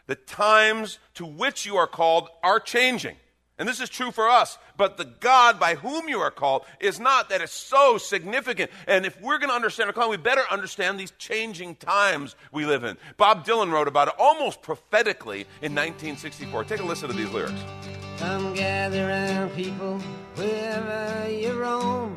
The 0.07 0.15
times 0.15 0.99
to 1.15 1.25
which 1.25 1.65
you 1.65 1.77
are 1.77 1.87
called 1.87 2.29
are 2.43 2.59
changing. 2.59 3.15
And 3.57 3.69
this 3.69 3.79
is 3.79 3.89
true 3.89 4.11
for 4.11 4.29
us, 4.29 4.57
but 4.75 4.97
the 4.97 5.05
God 5.05 5.59
by 5.61 5.75
whom 5.75 6.09
you 6.09 6.19
are 6.19 6.31
called 6.31 6.65
is 6.81 6.99
not. 6.99 7.29
That 7.29 7.41
is 7.41 7.51
so 7.51 7.97
significant. 7.97 8.69
And 8.85 9.05
if 9.05 9.19
we're 9.21 9.37
going 9.37 9.49
to 9.49 9.55
understand 9.55 9.87
our 9.87 9.93
calling, 9.93 10.09
we 10.09 10.17
better 10.17 10.43
understand 10.51 10.99
these 10.99 11.11
changing 11.11 11.75
times 11.75 12.35
we 12.51 12.65
live 12.65 12.83
in. 12.83 12.97
Bob 13.15 13.45
Dylan 13.45 13.71
wrote 13.71 13.87
about 13.87 14.09
it 14.09 14.13
almost 14.19 14.61
prophetically 14.61 15.41
in 15.61 15.73
1964. 15.73 16.65
Take 16.65 16.81
a 16.81 16.83
listen 16.83 17.07
to 17.07 17.15
these 17.15 17.29
lyrics. 17.29 17.63
Come 18.17 18.53
gather 18.55 19.07
round, 19.07 19.53
people, 19.55 19.99
wherever 20.35 21.29
you 21.29 21.53
roam, 21.53 22.15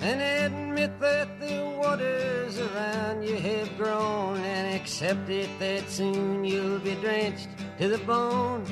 and 0.00 0.20
admit 0.20 0.98
that 1.00 1.38
the 1.38 1.78
waters 1.78 2.58
around 2.58 3.22
you 3.22 3.36
have 3.36 3.76
grown, 3.76 4.38
and 4.38 4.74
accept 4.74 5.28
it 5.28 5.48
that 5.60 5.88
soon 5.88 6.44
you'll 6.44 6.80
be 6.80 6.94
drenched 6.96 7.48
to 7.78 7.88
the 7.88 7.98
bone. 7.98 8.64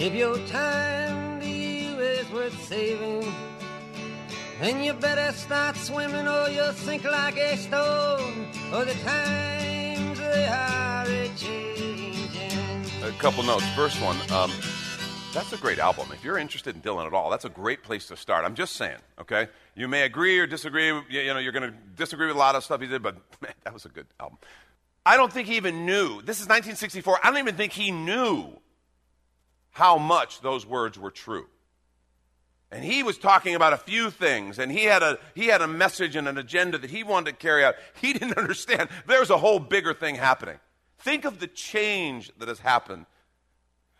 If 0.00 0.14
your 0.14 0.38
time 0.46 1.40
to 1.40 1.46
you 1.46 1.98
is 1.98 2.30
worth 2.32 2.58
saving, 2.64 3.30
then 4.58 4.82
you 4.82 4.94
better 4.94 5.30
start 5.32 5.76
swimming 5.76 6.26
or 6.26 6.48
you'll 6.48 6.72
sink 6.72 7.04
like 7.04 7.36
a 7.36 7.54
stone. 7.58 8.46
Or 8.72 8.86
the 8.86 8.94
times 9.04 10.18
they 10.18 10.46
are 10.46 11.04
a 11.04 11.28
changing. 11.36 13.04
A 13.04 13.12
couple 13.18 13.42
notes. 13.42 13.68
First 13.76 14.00
one, 14.00 14.16
um, 14.32 14.50
that's 15.34 15.52
a 15.52 15.58
great 15.58 15.78
album. 15.78 16.08
If 16.14 16.24
you're 16.24 16.38
interested 16.38 16.74
in 16.74 16.80
Dylan 16.80 17.06
at 17.06 17.12
all, 17.12 17.28
that's 17.28 17.44
a 17.44 17.50
great 17.50 17.82
place 17.82 18.06
to 18.08 18.16
start. 18.16 18.46
I'm 18.46 18.54
just 18.54 18.76
saying, 18.76 19.00
okay? 19.20 19.48
You 19.74 19.86
may 19.86 20.04
agree 20.04 20.38
or 20.38 20.46
disagree. 20.46 20.86
You, 20.86 21.02
you 21.10 21.34
know, 21.34 21.40
you're 21.40 21.52
going 21.52 21.70
to 21.70 21.76
disagree 21.96 22.26
with 22.26 22.36
a 22.36 22.38
lot 22.38 22.54
of 22.54 22.64
stuff 22.64 22.80
he 22.80 22.86
did, 22.86 23.02
but 23.02 23.16
man, 23.42 23.52
that 23.64 23.74
was 23.74 23.84
a 23.84 23.90
good 23.90 24.06
album. 24.18 24.38
I 25.04 25.18
don't 25.18 25.30
think 25.30 25.46
he 25.46 25.56
even 25.56 25.84
knew. 25.84 26.22
This 26.22 26.40
is 26.40 26.48
1964. 26.48 27.18
I 27.22 27.28
don't 27.28 27.38
even 27.38 27.56
think 27.56 27.74
he 27.74 27.90
knew 27.90 28.58
how 29.70 29.98
much 29.98 30.40
those 30.40 30.66
words 30.66 30.98
were 30.98 31.10
true. 31.10 31.46
And 32.72 32.84
he 32.84 33.02
was 33.02 33.18
talking 33.18 33.56
about 33.56 33.72
a 33.72 33.76
few 33.76 34.10
things, 34.10 34.58
and 34.58 34.70
he 34.70 34.84
had 34.84 35.02
a, 35.02 35.18
he 35.34 35.46
had 35.46 35.60
a 35.60 35.66
message 35.66 36.14
and 36.14 36.28
an 36.28 36.38
agenda 36.38 36.78
that 36.78 36.90
he 36.90 37.02
wanted 37.02 37.32
to 37.32 37.36
carry 37.36 37.64
out. 37.64 37.74
He 38.00 38.12
didn't 38.12 38.38
understand 38.38 38.88
there's 39.06 39.30
a 39.30 39.38
whole 39.38 39.58
bigger 39.58 39.92
thing 39.92 40.14
happening. 40.14 40.58
Think 40.98 41.24
of 41.24 41.40
the 41.40 41.46
change 41.46 42.30
that 42.38 42.48
has 42.48 42.60
happened. 42.60 43.06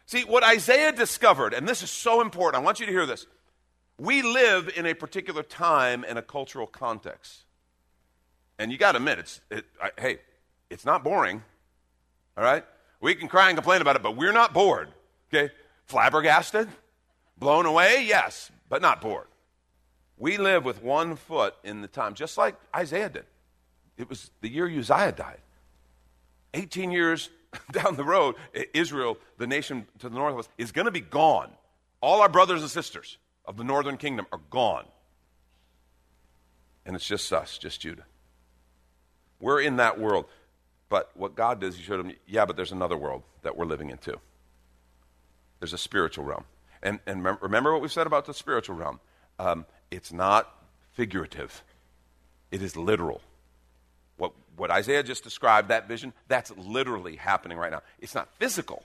See, 0.06 0.24
what 0.24 0.44
Isaiah 0.44 0.92
discovered, 0.92 1.54
and 1.54 1.68
this 1.68 1.82
is 1.82 1.90
so 1.90 2.20
important, 2.20 2.62
I 2.62 2.64
want 2.64 2.80
you 2.80 2.86
to 2.86 2.92
hear 2.92 3.06
this. 3.06 3.26
We 3.98 4.22
live 4.22 4.70
in 4.76 4.86
a 4.86 4.94
particular 4.94 5.42
time 5.42 6.04
and 6.06 6.18
a 6.18 6.22
cultural 6.22 6.66
context. 6.66 7.44
And 8.58 8.70
you 8.72 8.78
got 8.78 8.92
to 8.92 8.98
admit, 8.98 9.18
it's, 9.18 9.40
it, 9.50 9.64
I, 9.82 9.90
hey, 9.98 10.18
it's 10.68 10.84
not 10.84 11.02
boring, 11.02 11.42
all 12.36 12.44
right? 12.44 12.64
We 13.00 13.14
can 13.14 13.28
cry 13.28 13.48
and 13.48 13.56
complain 13.56 13.80
about 13.80 13.96
it, 13.96 14.02
but 14.02 14.16
we're 14.16 14.32
not 14.32 14.52
bored, 14.52 14.88
okay? 15.32 15.52
Flabbergasted? 15.87 16.68
Blown 17.38 17.66
away? 17.66 18.04
Yes, 18.06 18.50
but 18.68 18.82
not 18.82 19.00
bored. 19.00 19.26
We 20.16 20.37
live 20.37 20.64
with 20.64 20.82
one 20.82 21.16
foot 21.16 21.54
in 21.64 21.80
the 21.80 21.88
time, 21.88 22.14
just 22.14 22.37
like 22.37 22.54
Isaiah 22.76 23.08
did. 23.08 23.25
It 23.96 24.08
was 24.08 24.30
the 24.40 24.50
year 24.50 24.66
Uzziah 24.66 25.12
died. 25.12 25.40
18 26.54 26.90
years 26.90 27.30
down 27.72 27.96
the 27.96 28.04
road, 28.04 28.34
Israel, 28.75 29.18
the 29.38 29.46
nation 29.46 29.87
to 29.99 30.08
the 30.08 30.14
north 30.16 30.34
of 30.34 30.40
us, 30.40 30.49
is 30.58 30.72
going 30.72 30.84
to 30.84 30.90
be 30.90 31.00
gone. 31.00 31.50
All 32.00 32.20
our 32.20 32.28
brothers 32.28 32.62
and 32.62 32.70
sisters 32.70 33.18
of 33.44 33.56
the 33.56 33.64
northern 33.64 33.96
kingdom 33.96 34.26
are 34.32 34.40
gone. 34.50 34.84
And 36.87 36.96
it's 36.96 37.07
just 37.07 37.33
us, 37.33 37.59
just 37.59 37.81
Judah. 37.81 38.05
We're 39.40 39.61
in 39.61 39.76
that 39.76 39.98
world. 39.98 40.26
But 40.88 41.11
what 41.14 41.35
God 41.35 41.61
does, 41.61 41.76
He 41.76 41.83
showed 41.83 41.98
them, 41.98 42.12
yeah, 42.26 42.44
but 42.44 42.57
there's 42.57 42.72
another 42.72 42.96
world 42.96 43.22
that 43.42 43.57
we're 43.57 43.64
living 43.64 43.90
in 43.90 43.98
too. 43.98 44.18
There's 45.61 45.73
a 45.73 45.79
spiritual 45.79 46.25
realm. 46.25 46.44
And, 46.83 46.99
and 47.07 47.25
remember 47.40 47.73
what 47.73 47.83
we 47.83 47.88
said 47.88 48.07
about 48.07 48.27
the 48.27 48.35
spiritual 48.35 48.77
realm. 48.77 49.01
Um, 49.38 49.66
it's 49.90 50.12
not 50.12 50.49
figurative, 50.92 51.62
it 52.51 52.62
is 52.62 52.77
literal. 52.77 53.20
What, 54.16 54.33
what 54.57 54.70
Isaiah 54.70 55.03
just 55.03 55.25
described, 55.25 55.68
that 55.68 55.88
vision, 55.88 56.12
that's 56.29 56.51
literally 56.57 57.16
happening 57.16 57.57
right 57.57 57.70
now. 57.70 57.83
It's 58.01 58.14
not 58.14 58.29
physical, 58.38 58.85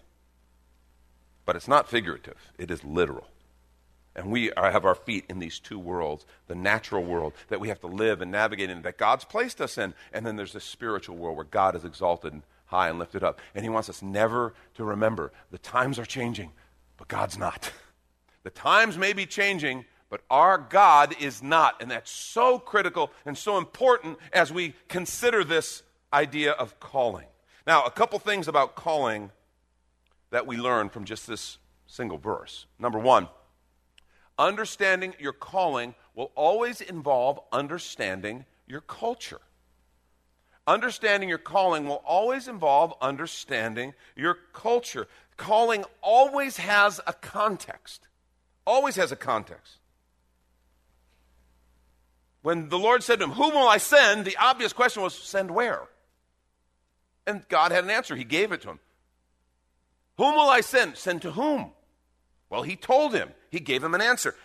but 1.46 1.56
it's 1.56 1.68
not 1.68 1.90
figurative, 1.90 2.54
it 2.58 2.72
is 2.72 2.84
literal. 2.84 3.28
And 4.16 4.32
we 4.32 4.52
are, 4.54 4.72
have 4.72 4.86
our 4.86 4.96
feet 4.96 5.26
in 5.28 5.40
these 5.40 5.60
two 5.60 5.78
worlds 5.78 6.26
the 6.48 6.56
natural 6.56 7.04
world 7.04 7.34
that 7.50 7.60
we 7.60 7.68
have 7.68 7.82
to 7.82 7.88
live 7.88 8.22
and 8.22 8.32
navigate 8.32 8.70
in, 8.70 8.82
that 8.84 8.98
God's 8.98 9.26
placed 9.26 9.60
us 9.60 9.78
in. 9.78 9.94
And 10.14 10.26
then 10.26 10.38
there's 10.38 10.54
the 10.54 10.62
spiritual 10.62 11.18
world 11.18 11.36
where 11.36 11.46
God 11.46 11.76
is 11.76 11.84
exalted 11.84 12.32
and 12.32 12.44
high 12.68 12.90
and 12.90 12.98
lifted 12.98 13.24
up. 13.24 13.42
And 13.54 13.66
He 13.66 13.70
wants 13.70 13.90
us 13.90 14.02
never 14.02 14.54
to 14.76 14.86
remember 14.86 15.34
the 15.52 15.58
times 15.58 16.00
are 16.00 16.06
changing, 16.06 16.52
but 16.98 17.08
God's 17.08 17.38
not. 17.38 17.72
The 18.44 18.50
times 18.50 18.98
may 18.98 19.14
be 19.14 19.26
changing, 19.26 19.86
but 20.10 20.22
our 20.30 20.58
God 20.58 21.16
is 21.20 21.42
not. 21.42 21.82
And 21.82 21.90
that's 21.90 22.12
so 22.12 22.60
critical 22.60 23.12
and 23.26 23.38
so 23.38 23.58
important 23.58 24.20
as 24.32 24.52
we 24.52 24.76
consider 24.88 25.44
this 25.44 25.84
idea 26.14 26.52
of 26.52 26.80
calling. 26.80 27.26
Now, 27.66 27.84
a 27.84 27.92
couple 27.92 28.20
things 28.20 28.48
about 28.48 28.76
calling 28.76 29.32
that 30.30 30.46
we 30.46 30.58
learn 30.58 30.90
from 30.90 31.06
just 31.06 31.28
this 31.28 31.58
single 31.88 32.18
verse. 32.18 32.66
Number 32.78 33.00
one, 33.00 33.28
understanding 34.38 35.16
your 35.20 35.34
calling 35.34 35.96
will 36.14 36.32
always 36.36 36.82
involve 36.82 37.40
understanding 37.52 38.46
your 38.68 38.82
culture. 38.82 39.42
Understanding 40.68 41.30
your 41.30 41.38
calling 41.38 41.88
will 41.88 42.02
always 42.06 42.48
involve 42.48 42.94
understanding 43.00 43.94
your 44.16 44.38
culture. 44.54 45.08
Calling 45.38 45.86
always 46.02 46.58
has 46.58 47.00
a 47.06 47.14
context. 47.14 48.08
Always 48.66 48.96
has 48.96 49.12
a 49.12 49.16
context. 49.16 49.78
When 52.42 52.70
the 52.70 52.80
Lord 52.80 53.04
said 53.04 53.20
to 53.20 53.26
him, 53.26 53.32
Whom 53.32 53.54
will 53.54 53.68
I 53.68 53.78
send? 53.78 54.26
the 54.26 54.38
obvious 54.38 54.74
question 54.74 55.04
was, 55.04 55.14
Send 55.14 55.52
where? 55.52 55.84
And 57.28 57.48
God 57.50 57.72
had 57.72 57.84
an 57.84 57.90
answer. 57.90 58.16
He 58.16 58.24
gave 58.24 58.52
it 58.52 58.62
to 58.62 58.70
him. 58.70 58.80
Whom 60.18 60.36
will 60.36 60.50
I 60.50 60.62
send? 60.62 60.96
Send 60.98 61.22
to 61.24 61.32
whom? 61.32 61.72
Well, 62.50 62.64
he 62.64 62.76
told 62.76 63.14
him. 63.14 63.30
He 63.50 63.60
gave 63.60 63.84
him 63.84 63.94
an 63.94 64.02
answer. 64.02 64.36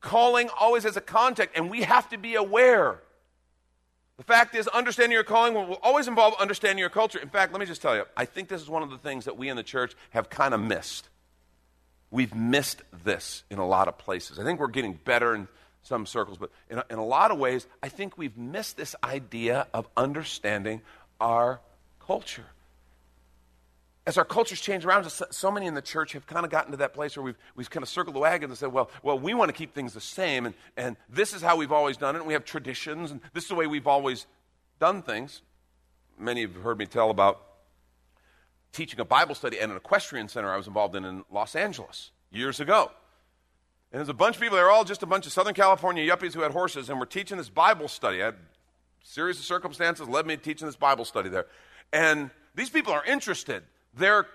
Calling 0.00 0.48
always 0.58 0.84
has 0.84 0.96
a 0.96 1.02
context, 1.02 1.56
and 1.56 1.70
we 1.70 1.82
have 1.82 2.08
to 2.08 2.18
be 2.18 2.34
aware. 2.34 3.00
The 4.20 4.24
fact 4.24 4.54
is, 4.54 4.68
understanding 4.68 5.14
your 5.14 5.24
calling 5.24 5.54
will 5.54 5.78
always 5.82 6.06
involve 6.06 6.34
understanding 6.38 6.76
your 6.76 6.90
culture. 6.90 7.18
In 7.18 7.30
fact, 7.30 7.54
let 7.54 7.58
me 7.58 7.64
just 7.64 7.80
tell 7.80 7.96
you, 7.96 8.04
I 8.14 8.26
think 8.26 8.50
this 8.50 8.60
is 8.60 8.68
one 8.68 8.82
of 8.82 8.90
the 8.90 8.98
things 8.98 9.24
that 9.24 9.38
we 9.38 9.48
in 9.48 9.56
the 9.56 9.62
church 9.62 9.94
have 10.10 10.28
kind 10.28 10.52
of 10.52 10.60
missed. 10.60 11.08
We've 12.10 12.34
missed 12.34 12.82
this 13.02 13.44
in 13.48 13.58
a 13.58 13.66
lot 13.66 13.88
of 13.88 13.96
places. 13.96 14.38
I 14.38 14.44
think 14.44 14.60
we're 14.60 14.66
getting 14.66 14.92
better 14.92 15.34
in 15.34 15.48
some 15.84 16.04
circles, 16.04 16.36
but 16.36 16.50
in 16.68 16.76
a, 16.76 16.84
in 16.90 16.98
a 16.98 17.04
lot 17.04 17.30
of 17.30 17.38
ways, 17.38 17.66
I 17.82 17.88
think 17.88 18.18
we've 18.18 18.36
missed 18.36 18.76
this 18.76 18.94
idea 19.02 19.66
of 19.72 19.88
understanding 19.96 20.82
our 21.18 21.60
culture. 21.98 22.44
As 24.06 24.16
our 24.16 24.24
cultures 24.24 24.60
change 24.60 24.84
around 24.84 25.04
us, 25.04 25.22
so 25.30 25.50
many 25.50 25.66
in 25.66 25.74
the 25.74 25.82
church 25.82 26.14
have 26.14 26.26
kind 26.26 26.44
of 26.44 26.50
gotten 26.50 26.70
to 26.70 26.78
that 26.78 26.94
place 26.94 27.16
where 27.16 27.22
we've, 27.22 27.38
we've 27.54 27.68
kind 27.68 27.82
of 27.82 27.88
circled 27.88 28.16
the 28.16 28.20
wagons 28.20 28.50
and 28.50 28.58
said, 28.58 28.72
well, 28.72 28.90
well, 29.02 29.18
we 29.18 29.34
want 29.34 29.50
to 29.50 29.52
keep 29.52 29.74
things 29.74 29.92
the 29.92 30.00
same, 30.00 30.46
and, 30.46 30.54
and 30.76 30.96
this 31.08 31.34
is 31.34 31.42
how 31.42 31.56
we've 31.56 31.70
always 31.70 31.98
done 31.98 32.16
it, 32.16 32.18
and 32.18 32.26
we 32.26 32.32
have 32.32 32.44
traditions, 32.44 33.10
and 33.10 33.20
this 33.34 33.44
is 33.44 33.48
the 33.48 33.54
way 33.54 33.66
we've 33.66 33.86
always 33.86 34.26
done 34.78 35.02
things. 35.02 35.42
Many 36.18 36.42
have 36.42 36.54
heard 36.56 36.78
me 36.78 36.86
tell 36.86 37.10
about 37.10 37.42
teaching 38.72 39.00
a 39.00 39.04
Bible 39.04 39.34
study 39.34 39.60
at 39.60 39.68
an 39.68 39.76
equestrian 39.76 40.28
center 40.28 40.50
I 40.50 40.56
was 40.56 40.66
involved 40.66 40.94
in 40.94 41.04
in 41.04 41.24
Los 41.30 41.54
Angeles 41.54 42.10
years 42.30 42.60
ago. 42.60 42.90
And 43.92 43.98
there's 43.98 44.08
a 44.08 44.14
bunch 44.14 44.36
of 44.36 44.42
people, 44.42 44.56
they're 44.56 44.70
all 44.70 44.84
just 44.84 45.02
a 45.02 45.06
bunch 45.06 45.26
of 45.26 45.32
Southern 45.32 45.54
California 45.54 46.08
yuppies 46.08 46.32
who 46.32 46.40
had 46.40 46.52
horses, 46.52 46.88
and 46.88 46.98
we're 46.98 47.06
teaching 47.06 47.36
this 47.36 47.48
Bible 47.48 47.88
study. 47.88 48.22
I 48.22 48.26
had 48.26 48.34
a 48.34 48.38
series 49.02 49.38
of 49.38 49.44
circumstances 49.44 50.08
led 50.08 50.26
me 50.26 50.36
to 50.36 50.42
teaching 50.42 50.66
this 50.66 50.76
Bible 50.76 51.04
study 51.04 51.28
there. 51.28 51.46
And 51.92 52.30
these 52.54 52.70
people 52.70 52.92
are 52.92 53.04
interested. 53.04 53.64
They're 53.94 54.26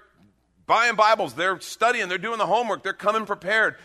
buying 0.65 0.96
Bibles, 0.96 1.34
they're 1.34 1.60
studying, 1.60 2.10
they're 2.10 2.18
doing 2.18 2.38
the 2.38 2.46
homework, 2.46 2.84
they're 2.84 2.94
coming 2.94 3.26
prepared. 3.26 3.76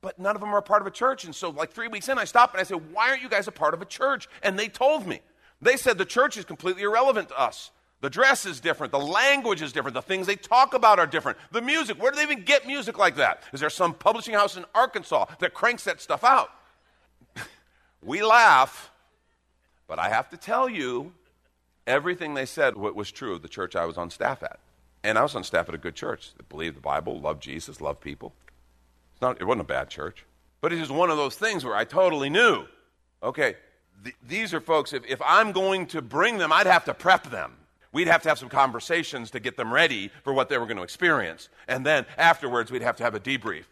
But 0.00 0.18
none 0.18 0.34
of 0.34 0.40
them 0.40 0.52
are 0.52 0.58
a 0.58 0.62
part 0.62 0.82
of 0.82 0.88
a 0.88 0.90
church. 0.90 1.24
And 1.24 1.34
so, 1.34 1.50
like 1.50 1.70
three 1.72 1.86
weeks 1.86 2.08
in, 2.08 2.18
I 2.18 2.24
stopped 2.24 2.54
and 2.54 2.60
I 2.60 2.64
said, 2.64 2.92
Why 2.92 3.10
aren't 3.10 3.22
you 3.22 3.28
guys 3.28 3.46
a 3.46 3.52
part 3.52 3.72
of 3.72 3.80
a 3.82 3.84
church? 3.84 4.28
And 4.42 4.58
they 4.58 4.68
told 4.68 5.06
me. 5.06 5.20
They 5.60 5.76
said 5.76 5.96
the 5.96 6.04
church 6.04 6.36
is 6.36 6.44
completely 6.44 6.82
irrelevant 6.82 7.28
to 7.28 7.38
us. 7.38 7.70
The 8.00 8.10
dress 8.10 8.44
is 8.46 8.58
different. 8.58 8.90
The 8.90 8.98
language 8.98 9.62
is 9.62 9.72
different. 9.72 9.94
The 9.94 10.02
things 10.02 10.26
they 10.26 10.34
talk 10.34 10.74
about 10.74 10.98
are 10.98 11.06
different. 11.06 11.38
The 11.52 11.62
music, 11.62 12.02
where 12.02 12.10
do 12.10 12.16
they 12.16 12.24
even 12.24 12.42
get 12.42 12.66
music 12.66 12.98
like 12.98 13.14
that? 13.14 13.44
Is 13.52 13.60
there 13.60 13.70
some 13.70 13.94
publishing 13.94 14.34
house 14.34 14.56
in 14.56 14.64
Arkansas 14.74 15.26
that 15.38 15.54
cranks 15.54 15.84
that 15.84 16.00
stuff 16.00 16.24
out? 16.24 16.50
we 18.02 18.24
laugh, 18.24 18.90
but 19.86 20.00
I 20.00 20.08
have 20.08 20.28
to 20.30 20.36
tell 20.36 20.68
you, 20.68 21.12
everything 21.86 22.34
they 22.34 22.46
said 22.46 22.76
was 22.76 23.12
true 23.12 23.34
of 23.34 23.42
the 23.42 23.48
church 23.48 23.76
I 23.76 23.84
was 23.84 23.96
on 23.96 24.10
staff 24.10 24.42
at. 24.42 24.58
And 25.04 25.18
I 25.18 25.22
was 25.22 25.34
on 25.34 25.44
staff 25.44 25.68
at 25.68 25.74
a 25.74 25.78
good 25.78 25.94
church 25.94 26.32
that 26.36 26.48
believed 26.48 26.76
the 26.76 26.80
Bible, 26.80 27.20
loved 27.20 27.42
Jesus, 27.42 27.80
loved 27.80 28.00
people. 28.00 28.32
It's 29.12 29.22
not, 29.22 29.40
it 29.40 29.44
wasn't 29.44 29.62
a 29.62 29.64
bad 29.64 29.88
church. 29.88 30.24
But 30.60 30.72
it 30.72 30.78
was 30.78 30.90
one 30.90 31.10
of 31.10 31.16
those 31.16 31.34
things 31.34 31.64
where 31.64 31.74
I 31.74 31.84
totally 31.84 32.30
knew 32.30 32.66
okay, 33.22 33.54
th- 34.02 34.16
these 34.26 34.52
are 34.52 34.60
folks, 34.60 34.92
if, 34.92 35.04
if 35.06 35.22
I'm 35.24 35.52
going 35.52 35.86
to 35.88 36.02
bring 36.02 36.38
them, 36.38 36.52
I'd 36.52 36.66
have 36.66 36.84
to 36.86 36.94
prep 36.94 37.30
them. 37.30 37.52
We'd 37.92 38.08
have 38.08 38.22
to 38.22 38.28
have 38.30 38.38
some 38.38 38.48
conversations 38.48 39.30
to 39.32 39.40
get 39.40 39.56
them 39.56 39.72
ready 39.72 40.10
for 40.24 40.32
what 40.32 40.48
they 40.48 40.56
were 40.58 40.66
going 40.66 40.78
to 40.78 40.82
experience. 40.82 41.48
And 41.68 41.84
then 41.84 42.06
afterwards, 42.16 42.70
we'd 42.70 42.82
have 42.82 42.96
to 42.96 43.04
have 43.04 43.14
a 43.14 43.20
debrief 43.20 43.64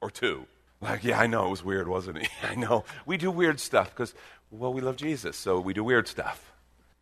or 0.00 0.10
two. 0.10 0.46
Like, 0.80 1.02
yeah, 1.02 1.18
I 1.18 1.26
know 1.26 1.46
it 1.46 1.50
was 1.50 1.64
weird, 1.64 1.88
wasn't 1.88 2.18
it? 2.18 2.28
I 2.42 2.54
know. 2.54 2.84
We 3.04 3.16
do 3.16 3.30
weird 3.30 3.58
stuff 3.58 3.90
because, 3.90 4.14
well, 4.50 4.72
we 4.72 4.80
love 4.80 4.96
Jesus, 4.96 5.36
so 5.36 5.58
we 5.60 5.74
do 5.74 5.82
weird 5.82 6.06
stuff. 6.06 6.52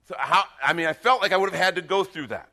So, 0.09 0.15
how, 0.19 0.45
I 0.65 0.73
mean, 0.73 0.87
I 0.87 0.95
felt 0.95 1.21
like 1.21 1.33
I 1.33 1.37
would 1.37 1.51
have 1.51 1.61
had 1.61 1.75
to 1.77 1.83
go 1.83 2.05
through 2.05 2.29
that. 2.29 2.49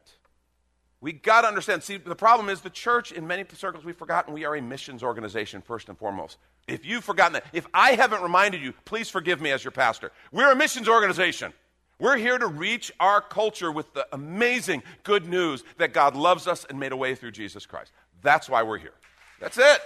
We 1.01 1.13
got 1.13 1.41
to 1.41 1.47
understand. 1.47 1.81
See, 1.83 1.97
the 1.97 2.15
problem 2.15 2.49
is 2.49 2.61
the 2.61 2.69
church, 2.69 3.11
in 3.13 3.25
many 3.25 3.45
circles, 3.53 3.85
we've 3.85 3.95
forgotten 3.95 4.33
we 4.33 4.43
are 4.43 4.55
a 4.55 4.61
missions 4.61 5.01
organization, 5.01 5.61
first 5.61 5.87
and 5.87 5.97
foremost. 5.97 6.37
If 6.67 6.85
you've 6.85 7.03
forgotten 7.03 7.33
that, 7.33 7.45
if 7.53 7.65
I 7.73 7.91
haven't 7.91 8.21
reminded 8.21 8.61
you, 8.61 8.73
please 8.83 9.09
forgive 9.09 9.39
me 9.39 9.51
as 9.51 9.63
your 9.63 9.71
pastor. 9.71 10.11
We're 10.31 10.51
a 10.51 10.55
missions 10.55 10.89
organization. 10.89 11.53
We're 11.99 12.17
here 12.17 12.37
to 12.37 12.47
reach 12.47 12.91
our 12.99 13.21
culture 13.21 13.71
with 13.71 13.93
the 13.93 14.07
amazing 14.13 14.83
good 15.03 15.27
news 15.27 15.63
that 15.77 15.93
God 15.93 16.15
loves 16.15 16.47
us 16.47 16.65
and 16.69 16.79
made 16.79 16.91
a 16.91 16.97
way 16.97 17.15
through 17.15 17.31
Jesus 17.31 17.65
Christ. 17.65 17.91
That's 18.21 18.49
why 18.49 18.63
we're 18.63 18.77
here. 18.77 18.93
That's 19.39 19.57
it. 19.57 19.81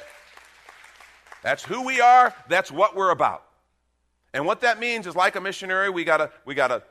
That's 1.43 1.63
who 1.63 1.83
we 1.83 2.01
are. 2.01 2.33
That's 2.49 2.71
what 2.71 2.95
we're 2.95 3.11
about. 3.11 3.45
And 4.33 4.45
what 4.45 4.61
that 4.61 4.79
means 4.79 5.05
is, 5.05 5.15
like 5.15 5.35
a 5.35 5.41
missionary, 5.41 5.89
we 5.89 6.03
gotta 6.03 6.31
we 6.45 6.55
gotta 6.55 6.81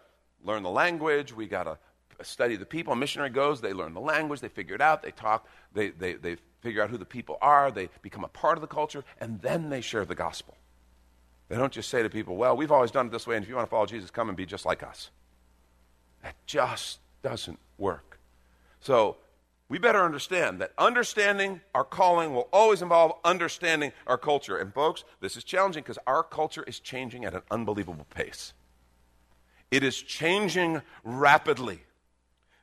learn 0.45 0.63
the 0.63 0.71
language. 0.71 1.33
We 1.33 1.47
gotta 1.47 1.79
study 2.27 2.57
the 2.57 2.67
people. 2.67 2.93
A 2.93 2.97
missionary 2.97 3.31
goes, 3.31 3.61
they 3.61 3.73
learn 3.73 3.95
the 3.95 4.01
language, 4.01 4.41
they 4.41 4.49
figure 4.49 4.75
it 4.75 4.81
out, 4.81 5.03
they 5.03 5.11
talk, 5.11 5.47
they, 5.73 5.91
they, 5.91 6.15
they 6.15 6.37
figure 6.61 6.83
out 6.83 6.91
who 6.91 6.99
the 6.99 7.05
people 7.05 7.39
are, 7.43 7.71
they 7.71 7.89
become 8.03 8.25
a 8.25 8.29
part 8.29 8.57
of 8.57 8.61
the 8.61 8.67
culture, 8.67 9.05
and 9.21 9.41
then 9.41 9.71
they 9.71 9.81
share 9.81 10.05
the 10.05 10.15
gospel. 10.15 10.57
They 11.49 11.57
don't 11.57 11.73
just 11.73 11.91
say 11.91 12.03
to 12.03 12.09
people, 12.09 12.37
well, 12.37 12.57
we've 12.57 12.73
always 12.73 12.91
done 12.91 13.07
it 13.07 13.13
this 13.13 13.27
way, 13.27 13.37
and 13.37 13.43
if 13.43 13.49
you 13.49 13.55
want 13.55 13.67
to 13.67 13.71
follow 13.71 13.87
Jesus, 13.87 14.11
come 14.11 14.29
and 14.29 14.37
be 14.37 14.47
just 14.47 14.65
like 14.65 14.83
us. 14.83 15.11
That 16.23 16.35
just 16.47 17.01
doesn't 17.23 17.59
work. 17.79 18.19
So 18.81 19.17
we 19.69 19.79
better 19.79 20.05
understand 20.05 20.61
that 20.61 20.73
understanding 20.77 21.61
our 21.75 21.85
calling 21.85 22.35
will 22.35 22.49
always 22.53 22.83
involve 22.83 23.13
understanding 23.25 23.93
our 24.07 24.19
culture. 24.19 24.59
And 24.59 24.73
folks, 24.73 25.05
this 25.21 25.37
is 25.37 25.45
challenging 25.45 25.83
because 25.83 25.99
our 26.07 26.23
culture 26.23 26.63
is 26.65 26.79
changing 26.79 27.25
at 27.25 27.35
an 27.35 27.43
unbelievable 27.51 28.07
pace. 28.15 28.53
It 29.71 29.83
is 29.83 29.97
changing 29.97 30.83
rapidly. 31.05 31.85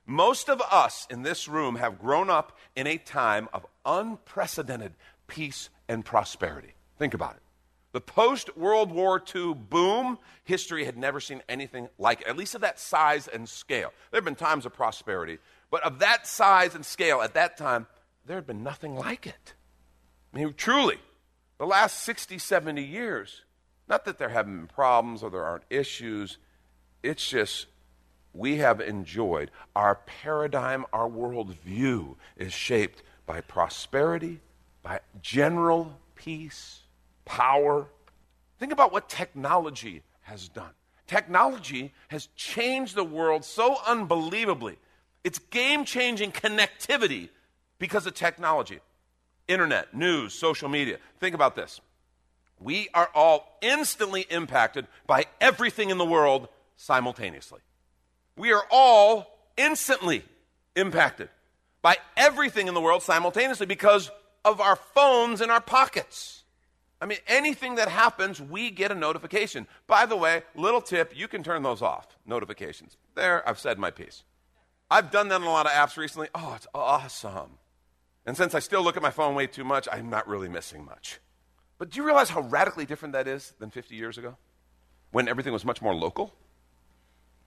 Most 0.09 0.49
of 0.49 0.59
us 0.59 1.05
in 1.11 1.21
this 1.21 1.47
room 1.47 1.75
have 1.75 1.99
grown 1.99 2.31
up 2.31 2.57
in 2.75 2.87
a 2.87 2.97
time 2.97 3.47
of 3.53 3.67
unprecedented 3.85 4.93
peace 5.27 5.69
and 5.87 6.03
prosperity. 6.03 6.73
Think 6.97 7.13
about 7.13 7.35
it. 7.35 7.43
The 7.91 8.01
post 8.01 8.57
World 8.57 8.91
War 8.91 9.21
II 9.35 9.53
boom, 9.53 10.17
history 10.43 10.85
had 10.85 10.97
never 10.97 11.19
seen 11.19 11.43
anything 11.47 11.89
like 11.99 12.21
it, 12.21 12.27
at 12.27 12.37
least 12.37 12.55
of 12.55 12.61
that 12.61 12.79
size 12.79 13.27
and 13.27 13.47
scale. 13.47 13.93
There 14.09 14.17
have 14.17 14.25
been 14.25 14.33
times 14.33 14.65
of 14.65 14.73
prosperity, 14.73 15.37
but 15.69 15.83
of 15.83 15.99
that 15.99 16.25
size 16.25 16.73
and 16.73 16.83
scale 16.83 17.21
at 17.21 17.35
that 17.35 17.55
time, 17.55 17.85
there 18.25 18.37
had 18.37 18.47
been 18.47 18.63
nothing 18.63 18.95
like 18.95 19.27
it. 19.27 19.53
I 20.33 20.37
mean, 20.39 20.55
truly, 20.57 20.97
the 21.59 21.67
last 21.67 21.99
60, 21.99 22.39
70 22.39 22.83
years, 22.83 23.43
not 23.87 24.05
that 24.05 24.17
there 24.17 24.29
haven't 24.29 24.57
been 24.57 24.67
problems 24.67 25.21
or 25.21 25.29
there 25.29 25.45
aren't 25.45 25.65
issues, 25.69 26.39
it's 27.03 27.29
just 27.29 27.67
we 28.33 28.57
have 28.57 28.79
enjoyed. 28.79 29.51
Our 29.75 29.95
paradigm, 29.95 30.85
our 30.93 31.09
worldview 31.09 32.15
is 32.37 32.53
shaped 32.53 33.03
by 33.25 33.41
prosperity, 33.41 34.39
by 34.83 34.99
general 35.21 35.97
peace, 36.15 36.81
power. 37.25 37.87
Think 38.59 38.71
about 38.71 38.91
what 38.91 39.09
technology 39.09 40.03
has 40.21 40.47
done. 40.47 40.71
Technology 41.07 41.93
has 42.09 42.27
changed 42.35 42.95
the 42.95 43.03
world 43.03 43.43
so 43.43 43.77
unbelievably. 43.87 44.77
It's 45.23 45.39
game 45.39 45.83
changing 45.85 46.31
connectivity 46.31 47.29
because 47.79 48.05
of 48.05 48.13
technology. 48.13 48.79
Internet, 49.47 49.95
news, 49.95 50.33
social 50.33 50.69
media. 50.69 50.97
Think 51.19 51.33
about 51.33 51.55
this. 51.55 51.81
We 52.59 52.89
are 52.93 53.09
all 53.15 53.57
instantly 53.61 54.27
impacted 54.29 54.85
by 55.07 55.25
everything 55.41 55.89
in 55.89 55.97
the 55.97 56.05
world 56.05 56.47
simultaneously 56.75 57.61
we 58.39 58.53
are 58.53 58.63
all 58.71 59.37
instantly 59.57 60.23
impacted 60.77 61.27
by 61.81 61.97
everything 62.15 62.69
in 62.69 62.73
the 62.73 62.79
world 62.79 63.03
simultaneously 63.03 63.65
because 63.65 64.09
of 64.45 64.61
our 64.61 64.77
phones 64.77 65.41
in 65.41 65.49
our 65.49 65.59
pockets. 65.59 66.43
I 67.01 67.05
mean, 67.05 67.17
anything 67.27 67.75
that 67.75 67.89
happens, 67.89 68.39
we 68.39 68.71
get 68.71 68.93
a 68.93 68.95
notification. 68.95 69.67
By 69.87 70.05
the 70.05 70.15
way, 70.15 70.43
little 70.55 70.79
tip, 70.79 71.11
you 71.15 71.27
can 71.27 71.43
turn 71.43 71.63
those 71.63 71.81
off, 71.81 72.07
notifications. 72.25 72.95
There, 73.13 73.47
I've 73.47 73.59
said 73.59 73.77
my 73.77 73.91
piece. 73.91 74.23
I've 74.89 75.11
done 75.11 75.27
that 75.27 75.41
on 75.41 75.43
a 75.43 75.49
lot 75.49 75.65
of 75.65 75.73
apps 75.73 75.97
recently. 75.97 76.29
Oh, 76.33 76.53
it's 76.55 76.67
awesome. 76.73 77.57
And 78.25 78.37
since 78.37 78.55
I 78.55 78.59
still 78.59 78.83
look 78.83 78.95
at 78.95 79.03
my 79.03 79.11
phone 79.11 79.35
way 79.35 79.47
too 79.47 79.65
much, 79.65 79.85
I'm 79.91 80.09
not 80.09 80.29
really 80.29 80.47
missing 80.47 80.85
much. 80.85 81.19
But 81.77 81.89
do 81.89 81.97
you 81.97 82.05
realize 82.05 82.29
how 82.29 82.41
radically 82.41 82.85
different 82.85 83.13
that 83.13 83.27
is 83.27 83.53
than 83.59 83.69
50 83.69 83.95
years 83.95 84.17
ago? 84.17 84.37
When 85.11 85.27
everything 85.27 85.51
was 85.51 85.65
much 85.65 85.81
more 85.81 85.93
local? 85.93 86.33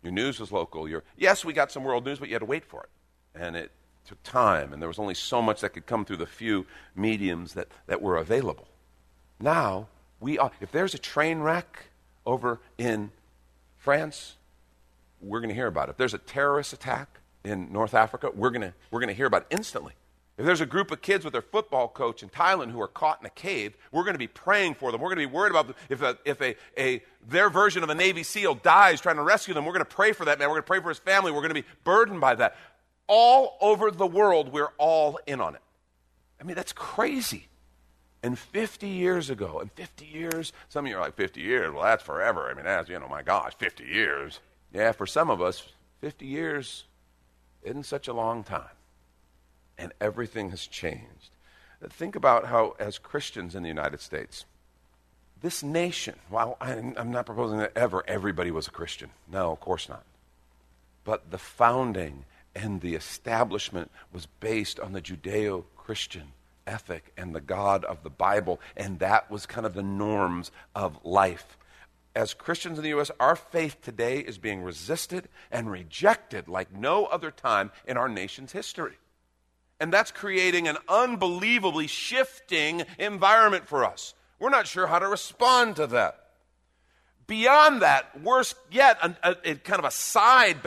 Your 0.03 0.13
news 0.13 0.41
was 0.41 0.51
local. 0.51 0.89
Your, 0.89 1.05
yes, 1.17 1.45
we 1.45 1.53
got 1.53 1.71
some 1.71 1.85
world 1.85 2.05
news, 2.05 2.19
but 2.19 2.29
you 2.29 2.35
had 2.35 2.41
to 2.41 2.47
wait 2.47 2.65
for 2.65 2.83
it. 2.83 3.41
And 3.41 3.57
it 3.57 3.71
took 4.05 4.23
time, 4.23 4.73
and 4.73 4.83
there 4.83 4.89
was 4.89 4.99
only 4.99 5.15
so 5.15 5.41
much 5.41 5.61
that 5.61 5.71
could 5.71 5.87
come 5.87 6.05
through 6.05 6.17
the 6.17 6.27
few 6.27 6.67
mediums 6.97 7.55
that, 7.55 7.69
that 7.87 8.03
were 8.03 8.17
available. 8.17 8.67
Now, 9.41 9.89
we 10.21 10.39
are, 10.39 10.51
if 10.61 10.73
there's 10.73 10.95
a 10.95 10.99
train 10.99 11.41
wreck 11.41 11.87
over 12.27 12.61
in 12.79 13.11
France, 13.77 14.37
we're 15.21 15.41
going 15.41 15.51
to 15.51 15.55
hear 15.55 15.69
about 15.69 15.89
it. 15.89 15.93
If 15.93 15.97
there's 15.99 16.15
a 16.15 16.19
terrorist 16.19 16.73
attack 16.73 17.21
in 17.45 17.73
North 17.73 17.95
Africa, 17.95 18.31
we're 18.35 18.51
going 18.51 18.63
to, 18.63 18.75
we're 18.91 19.01
going 19.01 19.09
to 19.09 19.15
hear 19.15 19.27
about 19.27 19.43
it 19.43 19.55
instantly. 19.55 19.95
If 20.39 20.47
there's 20.47 20.63
a 20.63 20.67
group 20.67 20.91
of 20.91 21.03
kids 21.03 21.25
with 21.25 21.33
their 21.33 21.43
football 21.43 21.89
coach 21.89 22.23
in 22.23 22.31
Thailand 22.31 22.71
who 22.71 22.81
are 22.81 22.89
caught 22.89 23.21
in 23.21 23.27
a 23.27 23.31
cave, 23.31 23.77
we're 23.91 24.03
going 24.03 24.15
to 24.15 24.19
be 24.19 24.27
praying 24.27 24.75
for 24.75 24.91
them. 24.91 25.01
We're 25.01 25.15
going 25.15 25.21
to 25.21 25.29
be 25.29 25.35
worried 25.35 25.51
about 25.51 25.67
them. 25.67 25.77
if, 25.91 26.01
a, 26.01 26.19
if 26.25 26.41
a, 26.41 26.57
a, 26.79 27.03
their 27.29 27.51
version 27.51 27.83
of 27.83 27.91
a 27.91 27.95
Navy 27.95 28.23
SEAL 28.23 28.57
dies 28.57 29.01
trying 29.01 29.17
to 29.17 29.23
rescue 29.23 29.53
them. 29.53 29.67
We're 29.67 29.75
going 29.75 29.85
to 29.85 29.95
pray 29.95 30.13
for 30.13 30.25
that 30.25 30.39
man. 30.39 30.49
We're 30.49 30.55
going 30.55 30.63
to 30.63 30.67
pray 30.67 30.81
for 30.81 30.89
his 30.89 30.99
family. 30.99 31.33
We're 31.33 31.43
going 31.43 31.55
to 31.55 31.63
be 31.63 31.69
burdened 31.85 32.21
by 32.21 32.35
that. 32.37 32.57
All 33.09 33.59
over 33.61 33.91
the 33.91 34.07
world, 34.07 34.53
we're 34.53 34.73
all 34.79 35.19
in 35.27 35.41
on 35.41 35.55
it. 35.55 35.61
I 36.41 36.45
mean, 36.45 36.57
that's 36.57 36.73
crazy. 36.73 37.49
And 38.23 38.39
50 38.39 38.89
years 38.89 39.29
ago, 39.29 39.61
and 39.61 39.71
50 39.73 40.07
years, 40.07 40.53
some 40.71 40.87
of 40.87 40.91
you 40.91 40.97
are 40.97 41.01
like, 41.01 41.15
50 41.15 41.41
years? 41.41 41.73
Well, 41.73 41.83
that's 41.83 42.03
forever. 42.03 42.49
I 42.51 42.55
mean, 42.55 42.65
that's, 42.65 42.89
you 42.89 42.99
know, 42.99 43.09
my 43.09 43.23
gosh, 43.23 43.53
50 43.59 43.85
years. 43.85 44.41
Yeah, 44.73 44.93
for 44.93 45.07
some 45.07 45.29
of 45.29 45.43
us, 45.43 45.63
50 46.01 46.25
years 46.25 46.85
isn't 47.63 47.85
such 47.85 48.09
a 48.09 48.15
long 48.15 48.45
time 48.45 48.71
and 49.79 49.93
everything 50.01 50.51
has 50.51 50.67
changed. 50.67 51.31
Think 51.91 52.15
about 52.15 52.47
how, 52.47 52.77
as 52.79 52.99
Christians 52.99 53.55
in 53.55 53.63
the 53.63 53.69
United 53.69 54.01
States, 54.01 54.45
this 55.41 55.63
nation, 55.63 56.15
while 56.29 56.57
I'm 56.61 57.11
not 57.11 57.27
proposing 57.27 57.59
that 57.59 57.73
ever 57.77 58.05
everybody 58.07 58.53
was 58.53 58.69
a 58.69 58.71
Christian. 58.71 59.11
No, 59.31 59.51
of 59.51 59.61
course 59.61 59.89
not. 59.89 60.05
But 61.05 61.33
the 61.33 61.39
founding 61.39 62.25
and 62.55 62.81
the 62.81 62.95
establishment 62.95 63.91
was 64.13 64.27
based 64.27 64.79
on 64.79 64.93
the 64.93 65.03
Judeo 65.03 65.65
Christian 65.77 66.29
ethic 66.65 67.13
and 67.17 67.35
the 67.35 67.41
God 67.41 67.85
of 67.85 68.05
the 68.05 68.11
Bible, 68.11 68.61
and 68.77 69.01
that 69.01 69.29
was 69.29 69.47
kind 69.47 69.67
of 69.67 69.75
the 69.75 69.83
norms 69.83 70.53
of 70.77 71.05
life. 71.05 71.59
As 72.15 72.35
Christians 72.35 72.79
in 72.79 72.85
the 72.85 72.91
U.S., 72.91 73.11
our 73.19 73.35
faith 73.35 73.79
today 73.83 74.21
is 74.21 74.39
being 74.39 74.63
resisted 74.63 75.29
and 75.51 75.71
rejected 75.71 76.47
like 76.47 76.73
no 76.73 77.07
other 77.07 77.33
time 77.33 77.73
in 77.85 77.97
our 77.97 78.09
nation's 78.09 78.53
history. 78.53 78.95
And 79.83 79.93
that's 79.93 80.13
creating 80.13 80.69
an 80.69 80.77
unbelievably 80.89 81.89
shifting 81.89 82.85
environment 83.01 83.67
for 83.67 83.85
us. 83.85 84.15
We're 84.39 84.49
not 84.49 84.69
sure 84.69 84.87
how 84.87 85.01
to 85.01 85.09
respond 85.09 85.75
to 85.75 85.89
that. 85.89 86.21
Beyond 87.27 87.83
that, 87.83 88.23
worse 88.23 88.55
yet, 88.71 88.97
a, 89.03 89.17
a, 89.25 89.51
a 89.51 89.55
kind 89.57 89.81
of 89.81 89.85
a 89.85 89.91
side 89.91 90.63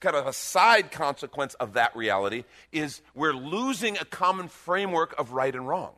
kind 0.00 0.16
of 0.16 0.26
a 0.26 0.32
side 0.32 0.90
consequence 0.90 1.52
of 1.52 1.74
that 1.74 1.94
reality 1.94 2.44
is 2.72 3.02
we're 3.14 3.34
losing 3.34 3.98
a 3.98 4.06
common 4.06 4.48
framework 4.48 5.14
of 5.18 5.32
right 5.32 5.54
and 5.54 5.68
wrong. 5.68 5.92